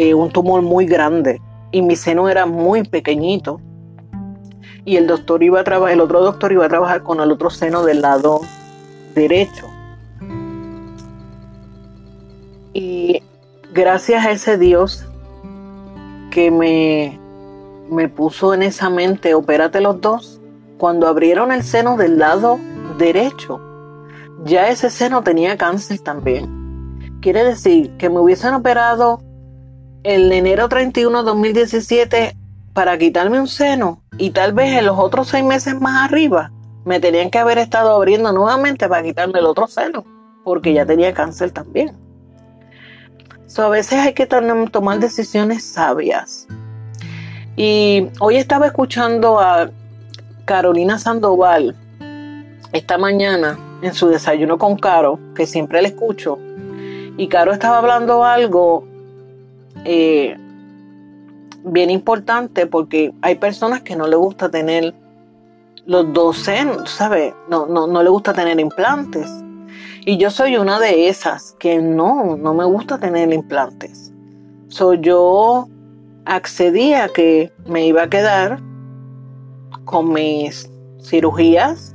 eh, 0.00 0.14
un 0.14 0.30
tumor 0.30 0.62
muy 0.62 0.86
grande 0.86 1.42
y 1.72 1.82
mi 1.82 1.94
seno 1.94 2.30
era 2.30 2.46
muy 2.46 2.84
pequeñito. 2.84 3.60
Y 4.86 4.96
el 4.96 5.06
doctor 5.06 5.42
iba 5.42 5.60
a 5.60 5.64
trabajar, 5.64 5.92
el 5.92 6.00
otro 6.00 6.22
doctor 6.22 6.52
iba 6.52 6.64
a 6.64 6.70
trabajar 6.70 7.02
con 7.02 7.20
el 7.20 7.30
otro 7.30 7.50
seno 7.50 7.82
del 7.82 8.00
lado 8.00 8.40
derecho. 9.14 9.66
Y 12.72 13.22
gracias 13.74 14.24
a 14.24 14.30
ese 14.30 14.56
Dios 14.56 15.04
que 16.30 16.50
me, 16.50 17.20
me 17.90 18.08
puso 18.08 18.54
en 18.54 18.62
esa 18.62 18.88
mente, 18.88 19.34
opérate 19.34 19.82
los 19.82 20.00
dos, 20.00 20.40
cuando 20.78 21.08
abrieron 21.08 21.52
el 21.52 21.62
seno 21.62 21.98
del 21.98 22.18
lado 22.18 22.58
derecho, 22.96 23.60
ya 24.44 24.70
ese 24.70 24.88
seno 24.88 25.22
tenía 25.22 25.58
cáncer 25.58 25.98
también. 25.98 27.20
Quiere 27.20 27.44
decir 27.44 27.90
que 27.98 28.08
me 28.08 28.18
hubiesen 28.18 28.54
operado 28.54 29.20
el 30.02 30.32
enero 30.32 30.68
31 30.68 31.18
de 31.18 31.24
2017 31.24 32.36
para 32.72 32.96
quitarme 32.98 33.40
un 33.40 33.48
seno 33.48 34.02
y 34.16 34.30
tal 34.30 34.52
vez 34.52 34.78
en 34.78 34.86
los 34.86 34.98
otros 34.98 35.28
seis 35.28 35.44
meses 35.44 35.78
más 35.80 36.08
arriba 36.08 36.50
me 36.84 37.00
tenían 37.00 37.30
que 37.30 37.38
haber 37.38 37.58
estado 37.58 37.94
abriendo 37.94 38.32
nuevamente 38.32 38.88
para 38.88 39.02
quitarme 39.02 39.38
el 39.38 39.46
otro 39.46 39.66
seno 39.66 40.04
porque 40.44 40.72
ya 40.72 40.86
tenía 40.86 41.12
cáncer 41.12 41.50
también. 41.50 41.92
So, 43.46 43.64
a 43.64 43.68
veces 43.68 43.98
hay 43.98 44.14
que 44.14 44.26
tomar 44.26 45.00
decisiones 45.00 45.64
sabias. 45.64 46.46
Y 47.56 48.08
hoy 48.20 48.36
estaba 48.36 48.66
escuchando 48.66 49.40
a 49.40 49.70
Carolina 50.44 50.98
Sandoval 50.98 51.76
esta 52.72 52.96
mañana 52.96 53.58
en 53.82 53.92
su 53.92 54.08
desayuno 54.08 54.56
con 54.56 54.76
Caro, 54.76 55.18
que 55.34 55.46
siempre 55.46 55.82
le 55.82 55.88
escucho. 55.88 56.38
Y 57.16 57.28
Caro 57.28 57.52
estaba 57.52 57.78
hablando 57.78 58.24
algo 58.24 58.86
eh, 59.84 60.36
bien 61.64 61.90
importante 61.90 62.66
porque 62.66 63.12
hay 63.22 63.36
personas 63.36 63.82
que 63.82 63.96
no 63.96 64.06
les 64.06 64.18
gusta 64.18 64.50
tener 64.50 64.94
los 65.86 66.12
dos 66.12 66.48
¿sabes? 66.86 67.34
No, 67.48 67.66
no, 67.66 67.86
no 67.86 68.02
le 68.02 68.10
gusta 68.10 68.32
tener 68.32 68.60
implantes. 68.60 69.30
Y 70.04 70.16
yo 70.16 70.30
soy 70.30 70.56
una 70.56 70.78
de 70.78 71.08
esas 71.08 71.56
que 71.58 71.78
no, 71.78 72.36
no 72.36 72.54
me 72.54 72.64
gusta 72.64 72.98
tener 72.98 73.32
implantes. 73.32 74.12
So, 74.68 74.94
yo 74.94 75.68
accedí 76.24 76.94
a 76.94 77.08
que 77.08 77.52
me 77.66 77.86
iba 77.86 78.04
a 78.04 78.08
quedar 78.08 78.60
con 79.84 80.12
mis 80.12 80.70
cirugías, 81.02 81.94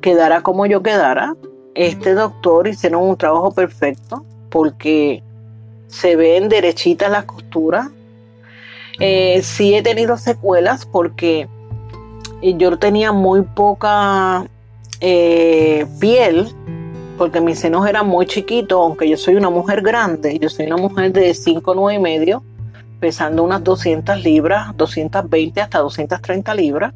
quedara 0.00 0.40
como 0.42 0.66
yo 0.66 0.82
quedara. 0.82 1.36
Este 1.74 2.14
doctor 2.14 2.66
hicieron 2.66 3.04
un 3.04 3.16
trabajo 3.16 3.52
perfecto 3.52 4.24
porque 4.50 5.22
se 5.90 6.16
ven 6.16 6.48
derechitas 6.48 7.10
las 7.10 7.24
costuras. 7.24 7.88
Eh, 8.98 9.40
sí 9.42 9.74
he 9.74 9.82
tenido 9.82 10.16
secuelas 10.16 10.86
porque 10.86 11.48
yo 12.42 12.78
tenía 12.78 13.12
muy 13.12 13.42
poca 13.42 14.46
eh, 15.00 15.86
piel 15.98 16.54
porque 17.20 17.42
mis 17.42 17.58
senos 17.58 17.86
eran 17.86 18.06
muy 18.06 18.24
chiquitos, 18.24 18.80
aunque 18.80 19.06
yo 19.06 19.18
soy 19.18 19.34
una 19.36 19.50
mujer 19.50 19.82
grande, 19.82 20.38
yo 20.38 20.48
soy 20.48 20.64
una 20.64 20.78
mujer 20.78 21.12
de 21.12 21.34
5, 21.34 21.74
9 21.74 21.94
y 21.94 21.98
medio, 21.98 22.42
pesando 22.98 23.42
unas 23.42 23.62
200 23.62 24.24
libras, 24.24 24.74
220 24.78 25.60
hasta 25.60 25.80
230 25.80 26.54
libras, 26.54 26.94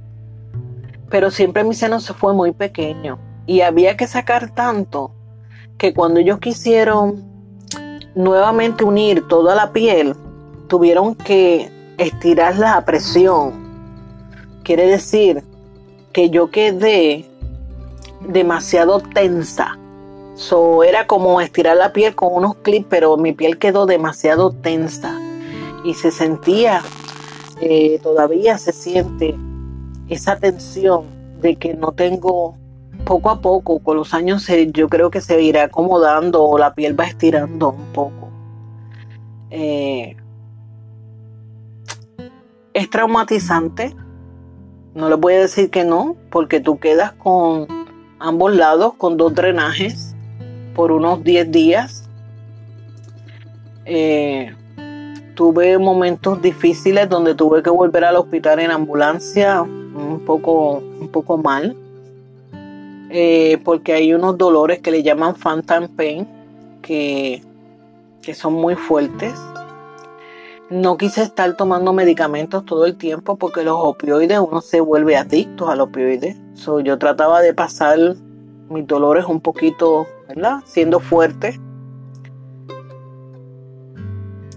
pero 1.11 1.31
siempre 1.31 1.63
mi 1.63 1.75
seno 1.75 2.01
se 2.01 2.15
fue 2.15 2.33
muy 2.33 2.53
pequeño. 2.53 3.19
Y 3.47 3.61
había 3.61 3.99
que 3.99 4.07
sacar 4.07 4.55
tanto 4.55 5.13
que 5.77 5.93
cuando 5.93 6.21
ellos 6.21 6.39
quisieron 6.39 7.34
nuevamente 8.15 8.85
unir 8.85 9.27
toda 9.29 9.55
la 9.55 9.73
piel, 9.73 10.15
tuvieron 10.69 11.15
que 11.15 11.71
estirarla 11.99 12.75
a 12.77 12.85
presión. 12.85 13.53
Quiere 14.63 14.87
decir 14.87 15.43
que 16.13 16.31
yo 16.31 16.51
quedé 16.51 17.29
demasiado 18.21 19.01
tensa. 19.01 19.79
So, 20.35 20.83
era 20.83 21.07
como 21.07 21.41
estirar 21.41 21.77
la 21.77 21.93
piel 21.93 22.15
con 22.15 22.33
unos 22.33 22.57
clips, 22.57 22.87
pero 22.89 23.17
mi 23.17 23.33
piel 23.33 23.59
quedó 23.59 23.87
demasiado 23.87 24.51
tensa 24.51 25.17
y 25.85 25.95
se 25.95 26.11
sentía, 26.11 26.83
eh, 27.61 28.01
todavía 28.03 28.59
se 28.59 28.73
siente 28.73 29.37
esa 30.09 30.39
tensión 30.39 31.05
de 31.41 31.57
que 31.57 31.75
no 31.75 31.93
tengo, 31.93 32.57
poco 33.05 33.31
a 33.31 33.41
poco, 33.41 33.79
con 33.79 33.97
los 33.97 34.15
años 34.15 34.47
yo 34.73 34.89
creo 34.89 35.11
que 35.11 35.21
se 35.21 35.41
irá 35.43 35.65
acomodando 35.65 36.43
o 36.43 36.59
la 36.59 36.75
piel 36.75 36.99
va 36.99 37.05
estirando 37.05 37.71
un 37.71 37.93
poco. 37.93 38.31
Eh, 39.51 40.17
es 42.73 42.91
traumatizante, 42.91 43.95
no 44.95 45.09
le 45.09 45.15
voy 45.15 45.35
a 45.35 45.41
decir 45.41 45.71
que 45.71 45.85
no, 45.85 46.17
porque 46.31 46.61
tú 46.61 46.79
quedas 46.79 47.13
con 47.13 47.69
ambos 48.19 48.55
lados 48.55 48.95
con 48.95 49.17
dos 49.17 49.35
drenajes 49.35 50.15
por 50.75 50.91
unos 50.91 51.23
10 51.23 51.51
días. 51.51 52.09
Eh, 53.85 54.55
tuve 55.35 55.79
momentos 55.79 56.41
difíciles 56.41 57.09
donde 57.09 57.35
tuve 57.35 57.63
que 57.63 57.71
volver 57.71 58.05
al 58.05 58.17
hospital 58.17 58.61
en 58.61 58.71
ambulancia 58.71 59.63
un 59.63 60.23
poco, 60.25 60.79
un 60.79 61.09
poco 61.09 61.39
mal. 61.39 61.77
Eh, 63.17 63.59
porque 63.63 63.93
hay 63.93 64.13
unos 64.13 64.37
dolores 64.37 64.81
que 64.81 64.91
le 64.91 65.05
llaman 65.05 65.37
phantom 65.37 65.87
pain 65.87 66.27
que, 66.83 67.45
que 68.21 68.35
son 68.35 68.55
muy 68.55 68.75
fuertes. 68.75 69.33
No 70.69 70.97
quise 70.97 71.23
estar 71.23 71.57
tomando 71.57 71.93
medicamentos 71.93 72.65
todo 72.65 72.87
el 72.87 72.97
tiempo 72.97 73.37
porque 73.37 73.63
los 73.63 73.77
opioides 73.79 74.41
uno 74.41 74.61
se 74.61 74.81
vuelve 74.81 75.17
adicto 75.17 75.69
a 75.69 75.77
los 75.77 75.91
opioides. 75.91 76.37
yo 76.83 76.99
trataba 76.99 77.41
de 77.41 77.55
pasar 77.55 78.17
mis 78.69 78.85
dolores 78.85 79.27
un 79.27 79.41
poquito, 79.41 80.09
¿verdad? 80.27 80.57
Siendo 80.65 80.99
fuerte. 80.99 81.61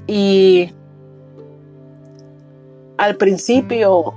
Y 0.08 0.72
al 2.98 3.18
principio 3.18 4.16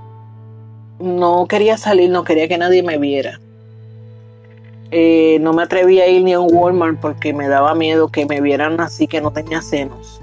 no 0.99 1.47
quería 1.47 1.77
salir, 1.77 2.09
no 2.09 2.25
quería 2.25 2.49
que 2.49 2.57
nadie 2.57 2.83
me 2.83 2.97
viera. 2.97 3.39
Eh, 4.93 5.39
no 5.41 5.53
me 5.53 5.63
atrevía 5.63 6.05
a 6.05 6.09
ir 6.09 6.25
ni 6.25 6.33
a 6.33 6.41
un 6.41 6.53
Walmart 6.53 6.99
porque 6.99 7.33
me 7.33 7.47
daba 7.47 7.75
miedo 7.75 8.09
que 8.09 8.27
me 8.27 8.41
vieran 8.41 8.81
así 8.81 9.07
que 9.07 9.21
no 9.21 9.33
tenía 9.33 9.63
senos. 9.63 10.21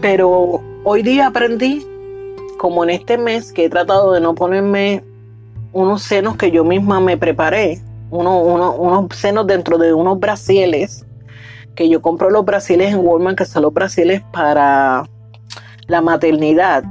Pero 0.00 0.60
hoy 0.82 1.02
día 1.02 1.28
aprendí, 1.28 1.86
como 2.58 2.84
en 2.84 2.90
este 2.90 3.16
mes 3.16 3.52
que 3.52 3.66
he 3.66 3.70
tratado 3.70 4.12
de 4.12 4.20
no 4.20 4.34
ponerme 4.34 5.04
unos 5.72 6.02
senos 6.02 6.36
que 6.36 6.50
yo 6.50 6.64
misma 6.64 7.00
me 7.00 7.16
preparé, 7.16 7.80
unos 8.10 9.16
senos 9.16 9.46
dentro 9.46 9.78
de 9.78 9.94
unos 9.94 10.18
brasiles, 10.18 11.06
que 11.74 11.88
yo 11.88 12.02
compro 12.02 12.30
los 12.30 12.44
brasiles 12.44 12.92
en 12.92 13.00
Walmart, 13.00 13.38
que 13.38 13.44
son 13.44 13.62
los 13.62 13.72
brasiles 13.72 14.22
para 14.32 15.08
la 15.86 16.00
maternidad, 16.00 16.84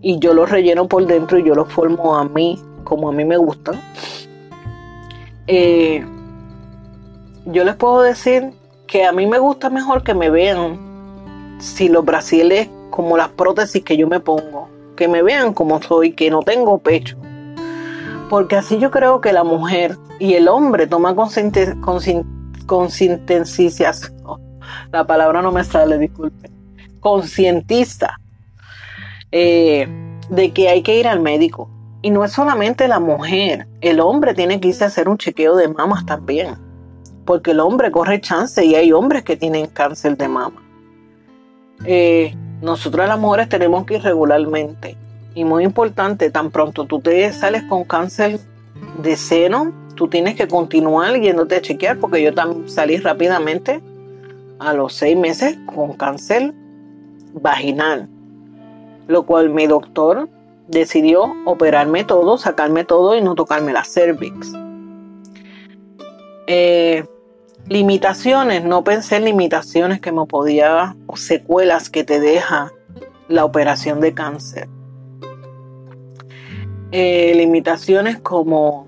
y 0.00 0.18
yo 0.18 0.32
los 0.32 0.50
relleno 0.50 0.86
por 0.86 1.06
dentro 1.06 1.38
y 1.38 1.44
yo 1.44 1.54
los 1.54 1.72
formo 1.72 2.16
a 2.16 2.24
mí, 2.24 2.58
como 2.84 3.08
a 3.08 3.12
mí 3.12 3.24
me 3.24 3.36
gustan. 3.36 3.80
Eh, 5.46 6.04
yo 7.46 7.64
les 7.64 7.74
puedo 7.76 8.02
decir 8.02 8.52
que 8.86 9.04
a 9.04 9.12
mí 9.12 9.26
me 9.26 9.38
gusta 9.38 9.70
mejor 9.70 10.02
que 10.02 10.14
me 10.14 10.30
vean 10.30 10.78
si 11.58 11.88
los 11.88 12.04
brasiles 12.04 12.68
como 12.90 13.16
las 13.16 13.30
prótesis 13.30 13.82
que 13.82 13.96
yo 13.96 14.06
me 14.06 14.20
pongo, 14.20 14.68
que 14.96 15.08
me 15.08 15.22
vean 15.22 15.52
como 15.52 15.82
soy, 15.82 16.12
que 16.12 16.30
no 16.30 16.42
tengo 16.42 16.78
pecho. 16.78 17.16
Porque 18.30 18.56
así 18.56 18.78
yo 18.78 18.90
creo 18.90 19.20
que 19.20 19.32
la 19.32 19.44
mujer 19.44 19.98
y 20.18 20.34
el 20.34 20.48
hombre 20.48 20.86
toma 20.86 21.14
concientización, 22.66 24.14
la 24.92 25.06
palabra 25.06 25.42
no 25.42 25.52
me 25.52 25.64
sale, 25.64 25.98
disculpe, 25.98 26.50
concientiza 27.00 28.18
eh, 29.32 29.88
de 30.28 30.52
que 30.52 30.68
hay 30.68 30.82
que 30.82 30.98
ir 30.98 31.08
al 31.08 31.20
médico. 31.20 31.68
Y 32.04 32.10
no 32.10 32.22
es 32.22 32.32
solamente 32.32 32.86
la 32.86 33.00
mujer, 33.00 33.66
el 33.80 33.98
hombre 33.98 34.34
tiene 34.34 34.60
que 34.60 34.68
irse 34.68 34.84
a 34.84 34.88
hacer 34.88 35.08
un 35.08 35.16
chequeo 35.16 35.56
de 35.56 35.68
mamas 35.68 36.04
también. 36.04 36.56
Porque 37.24 37.52
el 37.52 37.60
hombre 37.60 37.90
corre 37.90 38.20
chance 38.20 38.62
y 38.62 38.74
hay 38.74 38.92
hombres 38.92 39.22
que 39.22 39.38
tienen 39.38 39.68
cáncer 39.68 40.14
de 40.18 40.28
mama. 40.28 40.62
Eh, 41.86 42.34
nosotros 42.60 43.08
las 43.08 43.18
mujeres 43.18 43.48
tenemos 43.48 43.86
que 43.86 43.94
ir 43.94 44.02
regularmente. 44.02 44.98
Y 45.34 45.44
muy 45.44 45.64
importante, 45.64 46.30
tan 46.30 46.50
pronto 46.50 46.84
tú 46.84 47.00
te 47.00 47.32
sales 47.32 47.62
con 47.70 47.84
cáncer 47.84 48.38
de 49.02 49.16
seno, 49.16 49.72
tú 49.94 50.06
tienes 50.06 50.36
que 50.36 50.46
continuar 50.46 51.18
yéndote 51.18 51.56
a 51.56 51.62
chequear, 51.62 51.98
porque 52.00 52.22
yo 52.22 52.34
también 52.34 52.68
salí 52.68 52.98
rápidamente 52.98 53.80
a 54.58 54.74
los 54.74 54.92
seis 54.92 55.16
meses 55.16 55.56
con 55.74 55.94
cáncer 55.94 56.52
vaginal, 57.32 58.10
lo 59.06 59.22
cual 59.22 59.48
mi 59.48 59.66
doctor 59.66 60.28
decidió 60.68 61.34
operarme 61.44 62.04
todo, 62.04 62.38
sacarme 62.38 62.84
todo 62.84 63.16
y 63.16 63.20
no 63.20 63.34
tocarme 63.34 63.72
la 63.72 63.84
cervix. 63.84 64.52
Eh, 66.46 67.04
Limitaciones, 67.66 68.62
no 68.62 68.84
pensé 68.84 69.16
en 69.16 69.24
limitaciones 69.24 69.98
que 69.98 70.12
me 70.12 70.26
podía, 70.26 70.96
o 71.06 71.16
secuelas 71.16 71.88
que 71.88 72.04
te 72.04 72.20
deja 72.20 72.70
la 73.26 73.46
operación 73.46 74.00
de 74.00 74.12
cáncer. 74.12 74.68
Eh, 76.92 77.32
limitaciones 77.34 78.18
como 78.18 78.86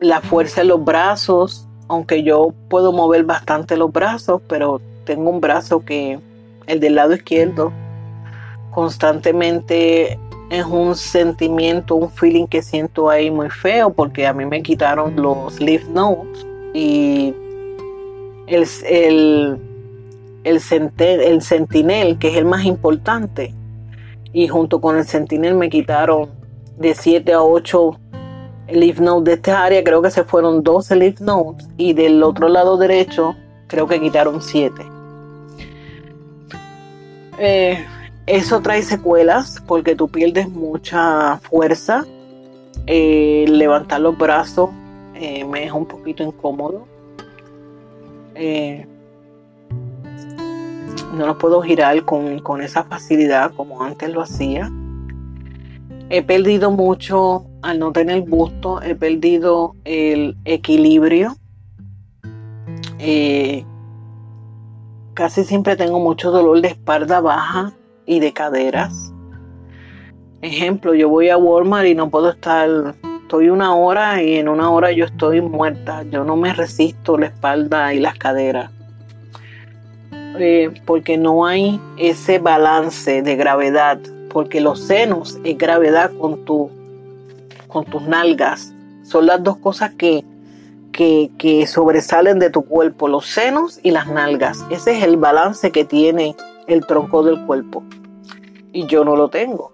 la 0.00 0.20
fuerza 0.20 0.62
en 0.62 0.68
los 0.68 0.84
brazos, 0.84 1.68
aunque 1.86 2.24
yo 2.24 2.52
puedo 2.68 2.90
mover 2.90 3.22
bastante 3.22 3.76
los 3.76 3.92
brazos, 3.92 4.42
pero 4.48 4.80
tengo 5.04 5.30
un 5.30 5.40
brazo 5.40 5.84
que, 5.84 6.18
el 6.66 6.80
del 6.80 6.96
lado 6.96 7.14
izquierdo, 7.14 7.72
constantemente 8.72 10.18
es 10.50 10.64
un 10.66 10.96
sentimiento, 10.96 11.94
un 11.94 12.10
feeling 12.10 12.46
que 12.46 12.60
siento 12.60 13.08
ahí 13.08 13.30
muy 13.30 13.48
feo 13.48 13.92
porque 13.92 14.26
a 14.26 14.34
mí 14.34 14.44
me 14.44 14.62
quitaron 14.62 15.16
los 15.16 15.60
lymph 15.60 15.88
nodes 15.88 16.46
y 16.74 17.34
el, 18.46 18.66
el, 18.84 19.58
el, 20.44 21.40
Sentinel, 21.40 22.18
que 22.18 22.28
es 22.28 22.36
el 22.36 22.44
más 22.44 22.64
importante, 22.64 23.54
y 24.32 24.48
junto 24.48 24.80
con 24.80 24.96
el 24.96 25.04
Sentinel 25.04 25.54
me 25.54 25.70
quitaron 25.70 26.30
de 26.78 26.94
7 26.94 27.32
a 27.32 27.42
8 27.42 27.98
leaf 28.68 29.00
nodes 29.00 29.24
de 29.24 29.32
esta 29.34 29.64
área, 29.64 29.84
creo 29.84 30.02
que 30.02 30.10
se 30.10 30.24
fueron 30.24 30.62
12 30.62 30.96
leaf 30.96 31.20
nodes, 31.20 31.68
y 31.76 31.92
del 31.92 32.22
otro 32.22 32.48
lado 32.48 32.76
derecho 32.76 33.36
creo 33.68 33.86
que 33.86 34.00
quitaron 34.00 34.42
7. 34.42 34.82
Eh, 37.38 37.84
eso 38.26 38.60
trae 38.60 38.82
secuelas 38.82 39.62
porque 39.66 39.96
tú 39.96 40.08
pierdes 40.08 40.48
mucha 40.48 41.38
fuerza. 41.38 42.04
Eh, 42.86 43.44
levantar 43.48 44.00
los 44.00 44.16
brazos 44.16 44.70
eh, 45.14 45.44
me 45.44 45.64
es 45.64 45.72
un 45.72 45.86
poquito 45.86 46.22
incómodo. 46.22 46.86
Eh, 48.34 48.86
no 51.14 51.26
los 51.26 51.36
puedo 51.36 51.60
girar 51.62 52.04
con, 52.04 52.38
con 52.38 52.62
esa 52.62 52.84
facilidad 52.84 53.52
como 53.54 53.82
antes 53.82 54.08
lo 54.10 54.22
hacía. 54.22 54.70
He 56.08 56.22
perdido 56.22 56.70
mucho 56.70 57.46
al 57.62 57.78
no 57.78 57.92
tener 57.92 58.22
busto, 58.22 58.82
he 58.82 58.94
perdido 58.94 59.74
el 59.84 60.36
equilibrio. 60.44 61.36
Casi 65.14 65.44
siempre 65.44 65.76
tengo 65.76 65.98
mucho 65.98 66.30
dolor 66.30 66.60
de 66.60 66.68
espalda 66.68 67.20
baja 67.20 67.72
y 68.06 68.20
de 68.20 68.32
caderas. 68.32 69.12
Ejemplo, 70.40 70.94
yo 70.94 71.08
voy 71.08 71.28
a 71.28 71.36
Walmart 71.36 71.86
y 71.86 71.94
no 71.94 72.10
puedo 72.10 72.30
estar, 72.30 72.94
estoy 73.22 73.48
una 73.48 73.74
hora 73.74 74.22
y 74.22 74.36
en 74.36 74.48
una 74.48 74.70
hora 74.70 74.90
yo 74.92 75.04
estoy 75.04 75.40
muerta. 75.40 76.02
Yo 76.10 76.24
no 76.24 76.36
me 76.36 76.52
resisto 76.52 77.16
la 77.16 77.26
espalda 77.26 77.94
y 77.94 78.00
las 78.00 78.18
caderas. 78.18 78.70
Eh, 80.38 80.70
porque 80.86 81.18
no 81.18 81.46
hay 81.46 81.80
ese 81.96 82.38
balance 82.38 83.22
de 83.22 83.36
gravedad, 83.36 83.98
porque 84.30 84.60
los 84.60 84.80
senos 84.80 85.38
es 85.44 85.56
gravedad 85.58 86.10
con, 86.18 86.44
tu, 86.44 86.70
con 87.68 87.84
tus 87.84 88.02
nalgas. 88.02 88.74
Son 89.04 89.26
las 89.26 89.42
dos 89.42 89.58
cosas 89.58 89.92
que, 89.92 90.24
que, 90.90 91.30
que 91.38 91.66
sobresalen 91.66 92.38
de 92.38 92.50
tu 92.50 92.62
cuerpo, 92.64 93.08
los 93.08 93.26
senos 93.26 93.78
y 93.82 93.90
las 93.90 94.08
nalgas. 94.08 94.64
Ese 94.70 94.96
es 94.98 95.04
el 95.04 95.16
balance 95.16 95.70
que 95.70 95.84
tiene 95.84 96.34
el 96.66 96.86
tronco 96.86 97.22
del 97.22 97.44
cuerpo. 97.44 97.84
Y 98.72 98.86
yo 98.86 99.04
no 99.04 99.16
lo 99.16 99.28
tengo. 99.28 99.72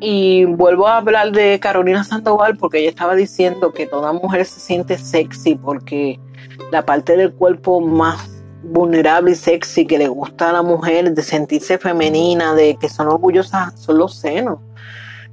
Y 0.00 0.44
vuelvo 0.44 0.86
a 0.86 0.98
hablar 0.98 1.32
de 1.32 1.58
Carolina 1.60 2.04
Sandoval 2.04 2.56
porque 2.56 2.78
ella 2.78 2.90
estaba 2.90 3.16
diciendo 3.16 3.72
que 3.72 3.86
toda 3.86 4.12
mujer 4.12 4.44
se 4.44 4.60
siente 4.60 4.96
sexy 4.96 5.56
porque 5.56 6.20
la 6.70 6.86
parte 6.86 7.16
del 7.16 7.32
cuerpo 7.32 7.80
más 7.80 8.38
vulnerable 8.62 9.32
y 9.32 9.34
sexy 9.34 9.86
que 9.86 9.98
le 9.98 10.08
gusta 10.08 10.50
a 10.50 10.52
la 10.52 10.62
mujer, 10.62 11.12
de 11.12 11.22
sentirse 11.22 11.78
femenina, 11.78 12.54
de 12.54 12.76
que 12.76 12.88
son 12.88 13.08
orgullosas, 13.08 13.78
son 13.80 13.98
los 13.98 14.14
senos. 14.14 14.60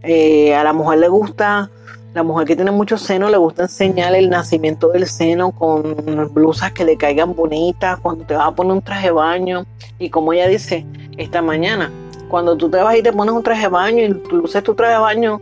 Eh, 0.02 0.56
a 0.56 0.64
la 0.64 0.74
mujer 0.74 1.00
le 1.00 1.08
gusta, 1.08 1.70
la 2.16 2.24
mujer 2.24 2.48
que 2.48 2.56
tiene 2.56 2.72
muchos 2.72 3.02
senos 3.02 3.30
le 3.30 3.36
gusta 3.36 3.64
enseñar 3.64 4.16
el 4.16 4.30
nacimiento 4.30 4.88
del 4.88 5.06
seno 5.06 5.52
con 5.52 6.34
blusas 6.34 6.72
que 6.72 6.86
le 6.86 6.96
caigan 6.96 7.36
bonitas, 7.36 8.00
cuando 8.00 8.24
te 8.24 8.34
vas 8.34 8.48
a 8.48 8.56
poner 8.56 8.72
un 8.72 8.82
traje 8.82 9.08
de 9.08 9.12
baño. 9.12 9.66
Y 10.00 10.10
como 10.10 10.32
ella 10.32 10.48
dice 10.48 10.86
esta 11.18 11.42
mañana, 11.42 11.92
cuando 12.30 12.56
tú 12.56 12.70
te 12.70 12.78
vas 12.78 12.96
y 12.96 13.04
te 13.04 13.12
pones 13.12 13.36
un 13.36 13.44
traje 13.44 13.64
de 13.64 13.68
baño 13.68 14.02
y 14.02 14.08
luces 14.34 14.64
tu 14.64 14.74
traje 14.76 14.94
de 14.94 15.00
baño 15.00 15.42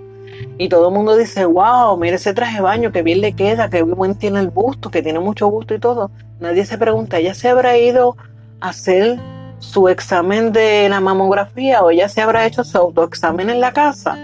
y 0.57 0.67
todo 0.67 0.87
el 0.87 0.95
mundo 0.95 1.15
dice, 1.15 1.45
wow, 1.45 1.95
mira 1.95 2.15
ese 2.15 2.33
traje 2.33 2.55
de 2.55 2.61
baño, 2.61 2.91
que 2.91 3.03
bien 3.03 3.21
le 3.21 3.33
queda, 3.33 3.69
que 3.69 3.83
buen 3.83 4.15
tiene 4.15 4.39
el 4.39 4.49
busto, 4.49 4.89
que 4.89 5.03
tiene 5.03 5.19
mucho 5.19 5.45
gusto 5.49 5.75
y 5.75 5.79
todo. 5.79 6.09
Nadie 6.39 6.65
se 6.65 6.79
pregunta, 6.79 7.19
¿ella 7.19 7.35
se 7.35 7.49
habrá 7.49 7.77
ido 7.77 8.17
a 8.61 8.69
hacer 8.69 9.19
su 9.59 9.89
examen 9.89 10.51
de 10.51 10.89
la 10.89 11.01
mamografía 11.01 11.83
o 11.83 11.91
ella 11.91 12.09
se 12.09 12.21
habrá 12.21 12.47
hecho 12.47 12.63
su 12.63 12.79
autoexamen 12.79 13.51
en 13.51 13.61
la 13.61 13.73
casa? 13.73 14.17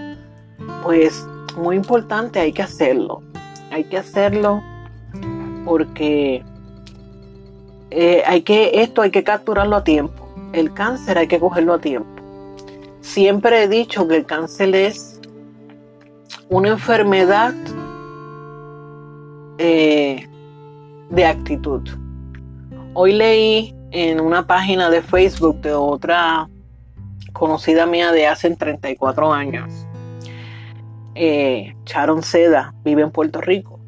Pues 0.82 1.24
muy 1.56 1.76
importante, 1.76 2.40
hay 2.40 2.52
que 2.52 2.62
hacerlo. 2.62 3.22
Hay 3.70 3.84
que 3.84 3.98
hacerlo 3.98 4.62
porque 5.64 6.42
eh, 7.90 8.22
hay 8.26 8.42
que, 8.42 8.82
esto 8.82 9.02
hay 9.02 9.10
que 9.10 9.22
capturarlo 9.22 9.76
a 9.76 9.84
tiempo. 9.84 10.28
El 10.52 10.72
cáncer 10.72 11.18
hay 11.18 11.28
que 11.28 11.38
cogerlo 11.38 11.74
a 11.74 11.80
tiempo. 11.80 12.08
Siempre 13.00 13.64
he 13.64 13.68
dicho 13.68 14.06
que 14.06 14.16
el 14.16 14.26
cáncer 14.26 14.74
es 14.74 15.20
una 16.48 16.70
enfermedad 16.70 17.54
eh, 19.58 20.28
de 21.10 21.24
actitud. 21.24 21.88
Hoy 22.94 23.12
leí 23.12 23.74
en 23.90 24.20
una 24.20 24.46
página 24.46 24.90
de 24.90 25.02
Facebook 25.02 25.60
de 25.60 25.74
otra 25.74 26.48
conocida 27.32 27.86
mía 27.86 28.12
de 28.12 28.26
hace 28.26 28.54
34 28.54 29.32
años, 29.32 29.86
eh, 31.14 31.74
Sharon 31.84 32.22
Seda, 32.22 32.74
vive 32.84 33.02
en 33.02 33.10
Puerto 33.10 33.40
Rico. 33.40 33.78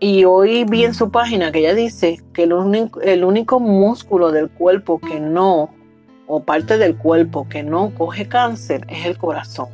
Y 0.00 0.24
hoy 0.24 0.64
vi 0.64 0.84
en 0.84 0.94
su 0.94 1.10
página 1.10 1.50
que 1.50 1.58
ella 1.60 1.74
dice 1.74 2.22
que 2.32 2.44
el 2.44 3.24
único 3.24 3.58
músculo 3.58 4.30
del 4.30 4.48
cuerpo 4.48 5.00
que 5.00 5.18
no 5.18 5.70
o 6.28 6.40
parte 6.40 6.78
del 6.78 6.96
cuerpo 6.96 7.48
que 7.48 7.62
no 7.62 7.92
coge 7.96 8.28
cáncer 8.28 8.86
es 8.88 9.06
el 9.06 9.18
corazón. 9.18 9.68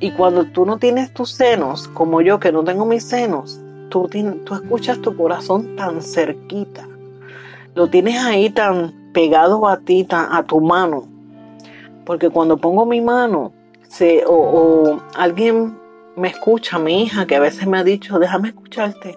Y 0.00 0.10
cuando 0.10 0.46
tú 0.46 0.66
no 0.66 0.78
tienes 0.78 1.14
tus 1.14 1.30
senos, 1.30 1.88
como 1.88 2.20
yo 2.20 2.40
que 2.40 2.52
no 2.52 2.64
tengo 2.64 2.84
mis 2.84 3.04
senos, 3.04 3.60
tú, 3.90 4.08
tú 4.44 4.54
escuchas 4.54 5.00
tu 5.00 5.16
corazón 5.16 5.76
tan 5.76 6.02
cerquita. 6.02 6.86
Lo 7.74 7.88
tienes 7.88 8.22
ahí 8.22 8.50
tan 8.50 9.12
pegado 9.12 9.66
a 9.66 9.78
ti, 9.78 10.06
a 10.10 10.42
tu 10.42 10.60
mano. 10.60 11.08
Porque 12.04 12.28
cuando 12.28 12.58
pongo 12.58 12.84
mi 12.84 13.00
mano, 13.00 13.53
o, 14.26 15.00
alguien 15.14 15.78
me 16.16 16.28
escucha, 16.28 16.78
mi 16.78 17.02
hija, 17.02 17.26
que 17.26 17.36
a 17.36 17.40
veces 17.40 17.66
me 17.66 17.78
ha 17.78 17.84
dicho, 17.84 18.18
déjame 18.18 18.48
escucharte. 18.48 19.16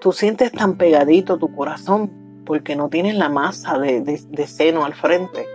Tú 0.00 0.12
sientes 0.12 0.52
tan 0.52 0.76
pegadito 0.76 1.38
tu 1.38 1.54
corazón 1.54 2.42
porque 2.44 2.76
no 2.76 2.88
tienen 2.88 3.18
la 3.18 3.28
masa 3.28 3.78
de, 3.78 4.46
seno 4.46 4.84
al 4.84 4.94
frente. 4.94 5.46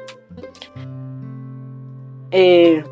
Eh, 2.32 2.84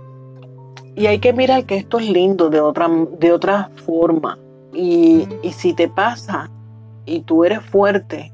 y 0.96 1.06
hay 1.06 1.20
que 1.20 1.34
mirar 1.34 1.66
que 1.66 1.78
esto 1.78 2.00
es 2.00 2.10
lindo 2.10 2.50
de 2.50 2.60
otra, 2.60 2.90
de 3.20 3.32
otra 3.32 3.70
forma. 3.86 4.38
Y, 4.74 5.28
y 5.42 5.52
si 5.54 5.74
te 5.74 5.88
pasa 5.88 6.50
y 7.06 7.22
tú 7.22 7.44
eres 7.44 7.62
fuerte, 7.62 8.32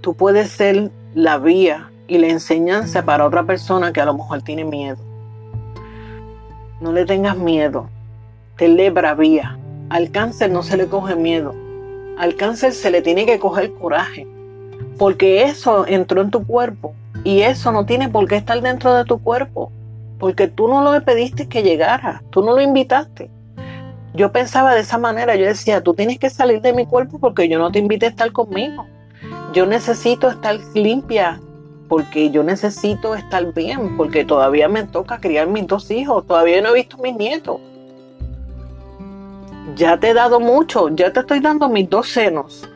tú 0.00 0.14
puedes 0.14 0.50
ser 0.50 0.90
la 1.14 1.38
vía 1.38 1.90
y 2.08 2.18
la 2.18 2.28
enseñanza 2.28 3.04
para 3.04 3.26
otra 3.26 3.44
persona 3.44 3.92
que 3.92 4.00
a 4.00 4.04
lo 4.04 4.14
mejor 4.14 4.42
tiene 4.42 4.64
miedo. 4.64 5.09
No 6.80 6.92
le 6.92 7.04
tengas 7.04 7.36
miedo. 7.36 7.88
Te 8.56 8.68
le 8.68 8.90
vía. 8.90 9.58
Al 9.88 10.10
cáncer 10.10 10.50
no 10.50 10.62
se 10.62 10.76
le 10.76 10.86
coge 10.86 11.16
miedo. 11.16 11.54
Al 12.18 12.36
cáncer 12.36 12.72
se 12.72 12.90
le 12.90 13.02
tiene 13.02 13.26
que 13.26 13.38
coger 13.38 13.72
coraje 13.74 14.26
porque 15.00 15.44
eso 15.44 15.86
entró 15.86 16.20
en 16.20 16.30
tu 16.30 16.46
cuerpo 16.46 16.92
y 17.24 17.40
eso 17.40 17.72
no 17.72 17.86
tiene 17.86 18.10
por 18.10 18.28
qué 18.28 18.36
estar 18.36 18.60
dentro 18.60 18.92
de 18.92 19.06
tu 19.06 19.18
cuerpo, 19.18 19.72
porque 20.18 20.46
tú 20.46 20.68
no 20.68 20.82
lo 20.82 21.02
pediste 21.02 21.48
que 21.48 21.62
llegara, 21.62 22.22
tú 22.28 22.42
no 22.42 22.54
lo 22.54 22.60
invitaste. 22.60 23.30
Yo 24.12 24.30
pensaba 24.30 24.74
de 24.74 24.80
esa 24.80 24.98
manera, 24.98 25.36
yo 25.36 25.46
decía, 25.46 25.82
tú 25.82 25.94
tienes 25.94 26.18
que 26.18 26.28
salir 26.28 26.60
de 26.60 26.74
mi 26.74 26.84
cuerpo 26.84 27.18
porque 27.18 27.48
yo 27.48 27.58
no 27.58 27.72
te 27.72 27.78
invité 27.78 28.04
a 28.04 28.08
estar 28.10 28.30
conmigo. 28.30 28.84
Yo 29.54 29.64
necesito 29.64 30.28
estar 30.28 30.58
limpia 30.74 31.40
porque 31.90 32.30
yo 32.30 32.44
necesito 32.44 33.16
estar 33.16 33.52
bien, 33.52 33.96
porque 33.96 34.24
todavía 34.24 34.68
me 34.68 34.84
toca 34.84 35.18
criar 35.18 35.48
mis 35.48 35.66
dos 35.66 35.90
hijos, 35.90 36.24
todavía 36.24 36.62
no 36.62 36.68
he 36.68 36.74
visto 36.74 36.96
mis 36.98 37.16
nietos. 37.16 37.60
Ya 39.74 39.98
te 39.98 40.10
he 40.10 40.14
dado 40.14 40.38
mucho, 40.38 40.88
ya 40.90 41.12
te 41.12 41.18
estoy 41.18 41.40
dando 41.40 41.68
mis 41.68 41.90
dos 41.90 42.08
senos 42.08 42.70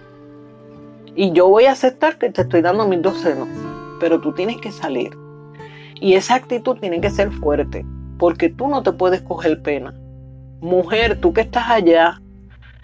y 1.14 1.30
yo 1.30 1.48
voy 1.48 1.66
a 1.66 1.72
aceptar 1.72 2.18
que 2.18 2.30
te 2.30 2.42
estoy 2.42 2.60
dando 2.60 2.88
mis 2.88 3.02
dos 3.02 3.16
senos, 3.18 3.46
pero 4.00 4.20
tú 4.20 4.32
tienes 4.32 4.60
que 4.60 4.72
salir. 4.72 5.16
Y 6.00 6.14
esa 6.14 6.34
actitud 6.34 6.76
tiene 6.80 7.00
que 7.00 7.10
ser 7.10 7.30
fuerte, 7.30 7.86
porque 8.18 8.48
tú 8.48 8.66
no 8.66 8.82
te 8.82 8.90
puedes 8.90 9.22
coger 9.22 9.62
pena. 9.62 9.94
Mujer, 10.60 11.20
tú 11.20 11.32
que 11.32 11.42
estás 11.42 11.70
allá 11.70 12.20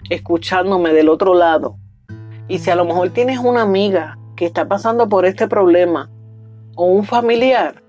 escuchándome 0.09 0.93
del 0.93 1.09
otro 1.09 1.33
lado, 1.33 1.75
y 2.47 2.59
si 2.59 2.69
a 2.69 2.75
lo 2.77 2.85
mejor 2.85 3.09
tienes 3.09 3.39
una 3.39 3.63
amiga 3.63 4.17
que 4.37 4.45
está 4.45 4.69
pasando 4.69 5.09
por 5.09 5.25
este 5.25 5.49
problema, 5.49 6.09
o 6.75 6.85
un 6.85 7.05
familiar, 7.05 7.81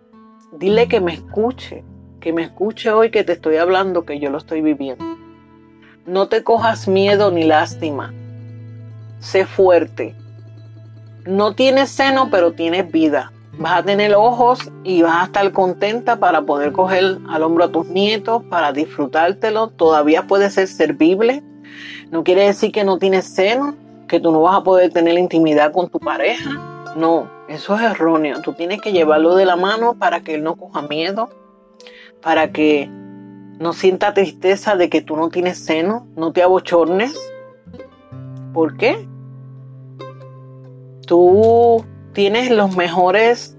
dile 0.52 0.88
que 0.88 1.00
me 1.00 1.14
escuche, 1.14 1.84
que 2.20 2.32
me 2.32 2.42
escuche 2.42 2.90
hoy 2.90 3.10
que 3.10 3.24
te 3.24 3.32
estoy 3.32 3.56
hablando, 3.56 4.04
que 4.04 4.18
yo 4.18 4.30
lo 4.30 4.38
estoy 4.38 4.60
viviendo. 4.60 5.04
No 6.06 6.28
te 6.28 6.42
cojas 6.42 6.88
miedo 6.88 7.30
ni 7.30 7.44
lástima. 7.44 8.12
Sé 9.20 9.46
fuerte, 9.46 10.16
no 11.26 11.54
tienes 11.54 11.90
seno, 11.90 12.30
pero 12.30 12.52
tienes 12.52 12.90
vida. 12.90 13.32
Vas 13.58 13.80
a 13.80 13.82
tener 13.84 14.14
ojos 14.14 14.72
y 14.82 15.02
vas 15.02 15.22
a 15.22 15.24
estar 15.26 15.52
contenta 15.52 16.16
para 16.16 16.42
poder 16.42 16.72
coger 16.72 17.18
al 17.28 17.42
hombro 17.42 17.64
a 17.64 17.72
tus 17.72 17.86
nietos, 17.86 18.42
para 18.44 18.72
disfrutártelo. 18.72 19.68
Todavía 19.68 20.26
puede 20.26 20.50
ser 20.50 20.66
servible. 20.66 21.42
No 22.10 22.24
quiere 22.24 22.46
decir 22.46 22.72
que 22.72 22.82
no 22.82 22.98
tienes 22.98 23.26
seno, 23.26 23.76
que 24.08 24.18
tú 24.18 24.32
no 24.32 24.40
vas 24.42 24.56
a 24.56 24.64
poder 24.64 24.92
tener 24.92 25.16
intimidad 25.16 25.72
con 25.72 25.88
tu 25.88 26.00
pareja. 26.00 26.50
No, 26.96 27.30
eso 27.54 27.76
es 27.76 27.82
erróneo. 27.82 28.40
Tú 28.42 28.52
tienes 28.54 28.80
que 28.80 28.92
llevarlo 28.92 29.34
de 29.34 29.44
la 29.44 29.56
mano 29.56 29.94
para 29.94 30.20
que 30.20 30.34
él 30.34 30.42
no 30.42 30.56
coja 30.56 30.82
miedo, 30.82 31.30
para 32.20 32.52
que 32.52 32.88
no 32.88 33.72
sienta 33.72 34.14
tristeza 34.14 34.76
de 34.76 34.88
que 34.88 35.02
tú 35.02 35.16
no 35.16 35.28
tienes 35.28 35.58
seno, 35.58 36.06
no 36.16 36.32
te 36.32 36.42
abochornes. 36.42 37.18
¿Por 38.52 38.76
qué? 38.76 39.08
tú 41.06 41.84
tienes 42.14 42.50
los 42.50 42.76
mejores 42.76 43.56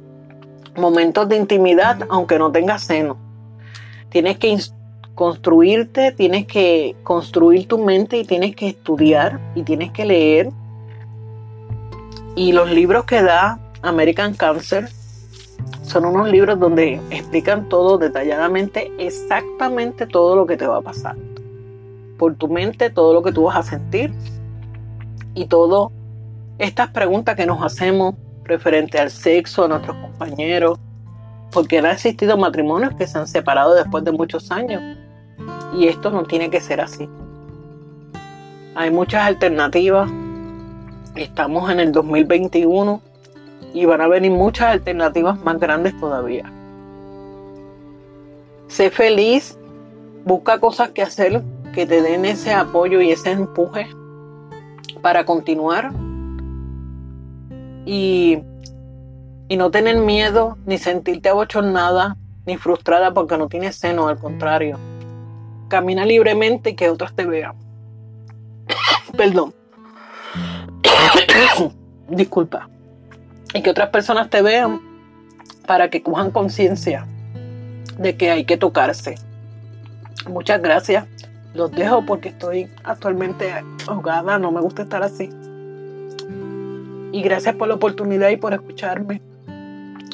momentos 0.75 1.29
de 1.29 1.37
intimidad 1.37 1.99
aunque 2.09 2.39
no 2.39 2.51
tengas 2.51 2.83
seno. 2.83 3.17
Tienes 4.09 4.37
que 4.37 4.57
construirte, 5.15 6.11
tienes 6.11 6.47
que 6.47 6.95
construir 7.03 7.67
tu 7.67 7.77
mente 7.77 8.17
y 8.17 8.25
tienes 8.25 8.55
que 8.55 8.69
estudiar 8.69 9.39
y 9.55 9.63
tienes 9.63 9.91
que 9.91 10.05
leer. 10.05 10.49
Y 12.35 12.53
los 12.53 12.71
libros 12.71 13.05
que 13.05 13.21
da 13.21 13.59
American 13.83 14.33
Cancer 14.33 14.89
son 15.83 16.05
unos 16.05 16.29
libros 16.29 16.59
donde 16.59 16.99
explican 17.11 17.69
todo 17.69 17.97
detalladamente, 17.97 18.91
exactamente 18.97 20.07
todo 20.07 20.35
lo 20.35 20.45
que 20.47 20.57
te 20.57 20.65
va 20.65 20.77
a 20.77 20.81
pasar. 20.81 21.15
Por 22.17 22.35
tu 22.35 22.47
mente, 22.47 22.89
todo 22.89 23.13
lo 23.13 23.21
que 23.21 23.31
tú 23.31 23.43
vas 23.43 23.57
a 23.57 23.63
sentir 23.63 24.13
y 25.35 25.45
todo 25.45 25.91
estas 26.57 26.89
preguntas 26.89 27.35
que 27.35 27.45
nos 27.45 27.61
hacemos 27.61 28.15
referente 28.43 28.99
al 28.99 29.11
sexo, 29.11 29.65
a 29.65 29.67
nuestros 29.67 29.97
compañeros, 29.97 30.79
porque 31.51 31.79
han 31.79 31.85
existido 31.85 32.37
matrimonios 32.37 32.95
que 32.95 33.05
se 33.05 33.17
han 33.17 33.27
separado 33.27 33.75
después 33.75 34.03
de 34.03 34.11
muchos 34.11 34.51
años 34.51 34.81
y 35.75 35.87
esto 35.87 36.09
no 36.09 36.23
tiene 36.23 36.49
que 36.49 36.61
ser 36.61 36.79
así. 36.79 37.09
Hay 38.75 38.89
muchas 38.89 39.23
alternativas. 39.23 40.09
Estamos 41.15 41.69
en 41.69 41.79
el 41.79 41.91
2021 41.91 43.12
y 43.73 43.85
van 43.85 44.01
a 44.01 44.07
venir 44.07 44.31
muchas 44.31 44.67
alternativas 44.67 45.41
más 45.43 45.59
grandes 45.59 45.99
todavía. 45.99 46.51
Sé 48.67 48.91
feliz, 48.91 49.57
busca 50.23 50.59
cosas 50.59 50.89
que 50.91 51.01
hacer 51.01 51.41
que 51.73 51.85
te 51.85 52.01
den 52.01 52.25
ese 52.25 52.53
apoyo 52.53 53.01
y 53.01 53.11
ese 53.11 53.31
empuje 53.31 53.87
para 55.01 55.25
continuar 55.25 55.91
y, 57.85 58.39
y 59.47 59.57
no 59.57 59.71
tener 59.71 59.97
miedo 59.97 60.57
ni 60.65 60.77
sentirte 60.77 61.29
abochornada 61.29 62.15
ni 62.45 62.57
frustrada 62.57 63.13
porque 63.13 63.37
no 63.37 63.47
tienes 63.47 63.75
seno, 63.75 64.07
al 64.07 64.19
contrario. 64.19 64.77
Camina 65.67 66.05
libremente 66.05 66.71
y 66.71 66.75
que 66.75 66.89
otros 66.89 67.15
te 67.15 67.25
vean. 67.25 67.55
Perdón. 69.17 69.53
Disculpa 72.09 72.69
y 73.53 73.61
que 73.61 73.69
otras 73.69 73.89
personas 73.89 74.29
te 74.29 74.41
vean 74.41 74.81
para 75.65 75.89
que 75.89 76.01
cojan 76.01 76.31
conciencia 76.31 77.05
de 77.97 78.17
que 78.17 78.31
hay 78.31 78.45
que 78.45 78.57
tocarse. 78.57 79.15
Muchas 80.27 80.61
gracias. 80.61 81.05
Los 81.53 81.71
dejo 81.71 82.05
porque 82.05 82.29
estoy 82.29 82.67
actualmente 82.83 83.53
ahogada, 83.87 84.39
no 84.39 84.51
me 84.51 84.61
gusta 84.61 84.83
estar 84.83 85.03
así. 85.03 85.29
Y 87.11 87.21
gracias 87.21 87.55
por 87.55 87.67
la 87.67 87.75
oportunidad 87.75 88.29
y 88.29 88.37
por 88.37 88.53
escucharme. 88.53 89.21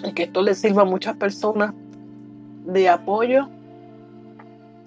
Y 0.03 0.11
que 0.13 0.23
esto 0.23 0.41
les 0.41 0.57
sirva 0.57 0.81
a 0.81 0.85
muchas 0.85 1.15
personas 1.15 1.73
de 2.65 2.89
apoyo 2.89 3.47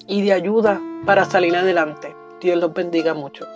y 0.07 0.23
de 0.23 0.33
ayuda 0.33 0.81
para 1.07 1.25
salir 1.25 1.57
adelante. 1.57 2.15
Dios 2.41 2.59
los 2.59 2.75
bendiga 2.75 3.15
mucho. 3.15 3.47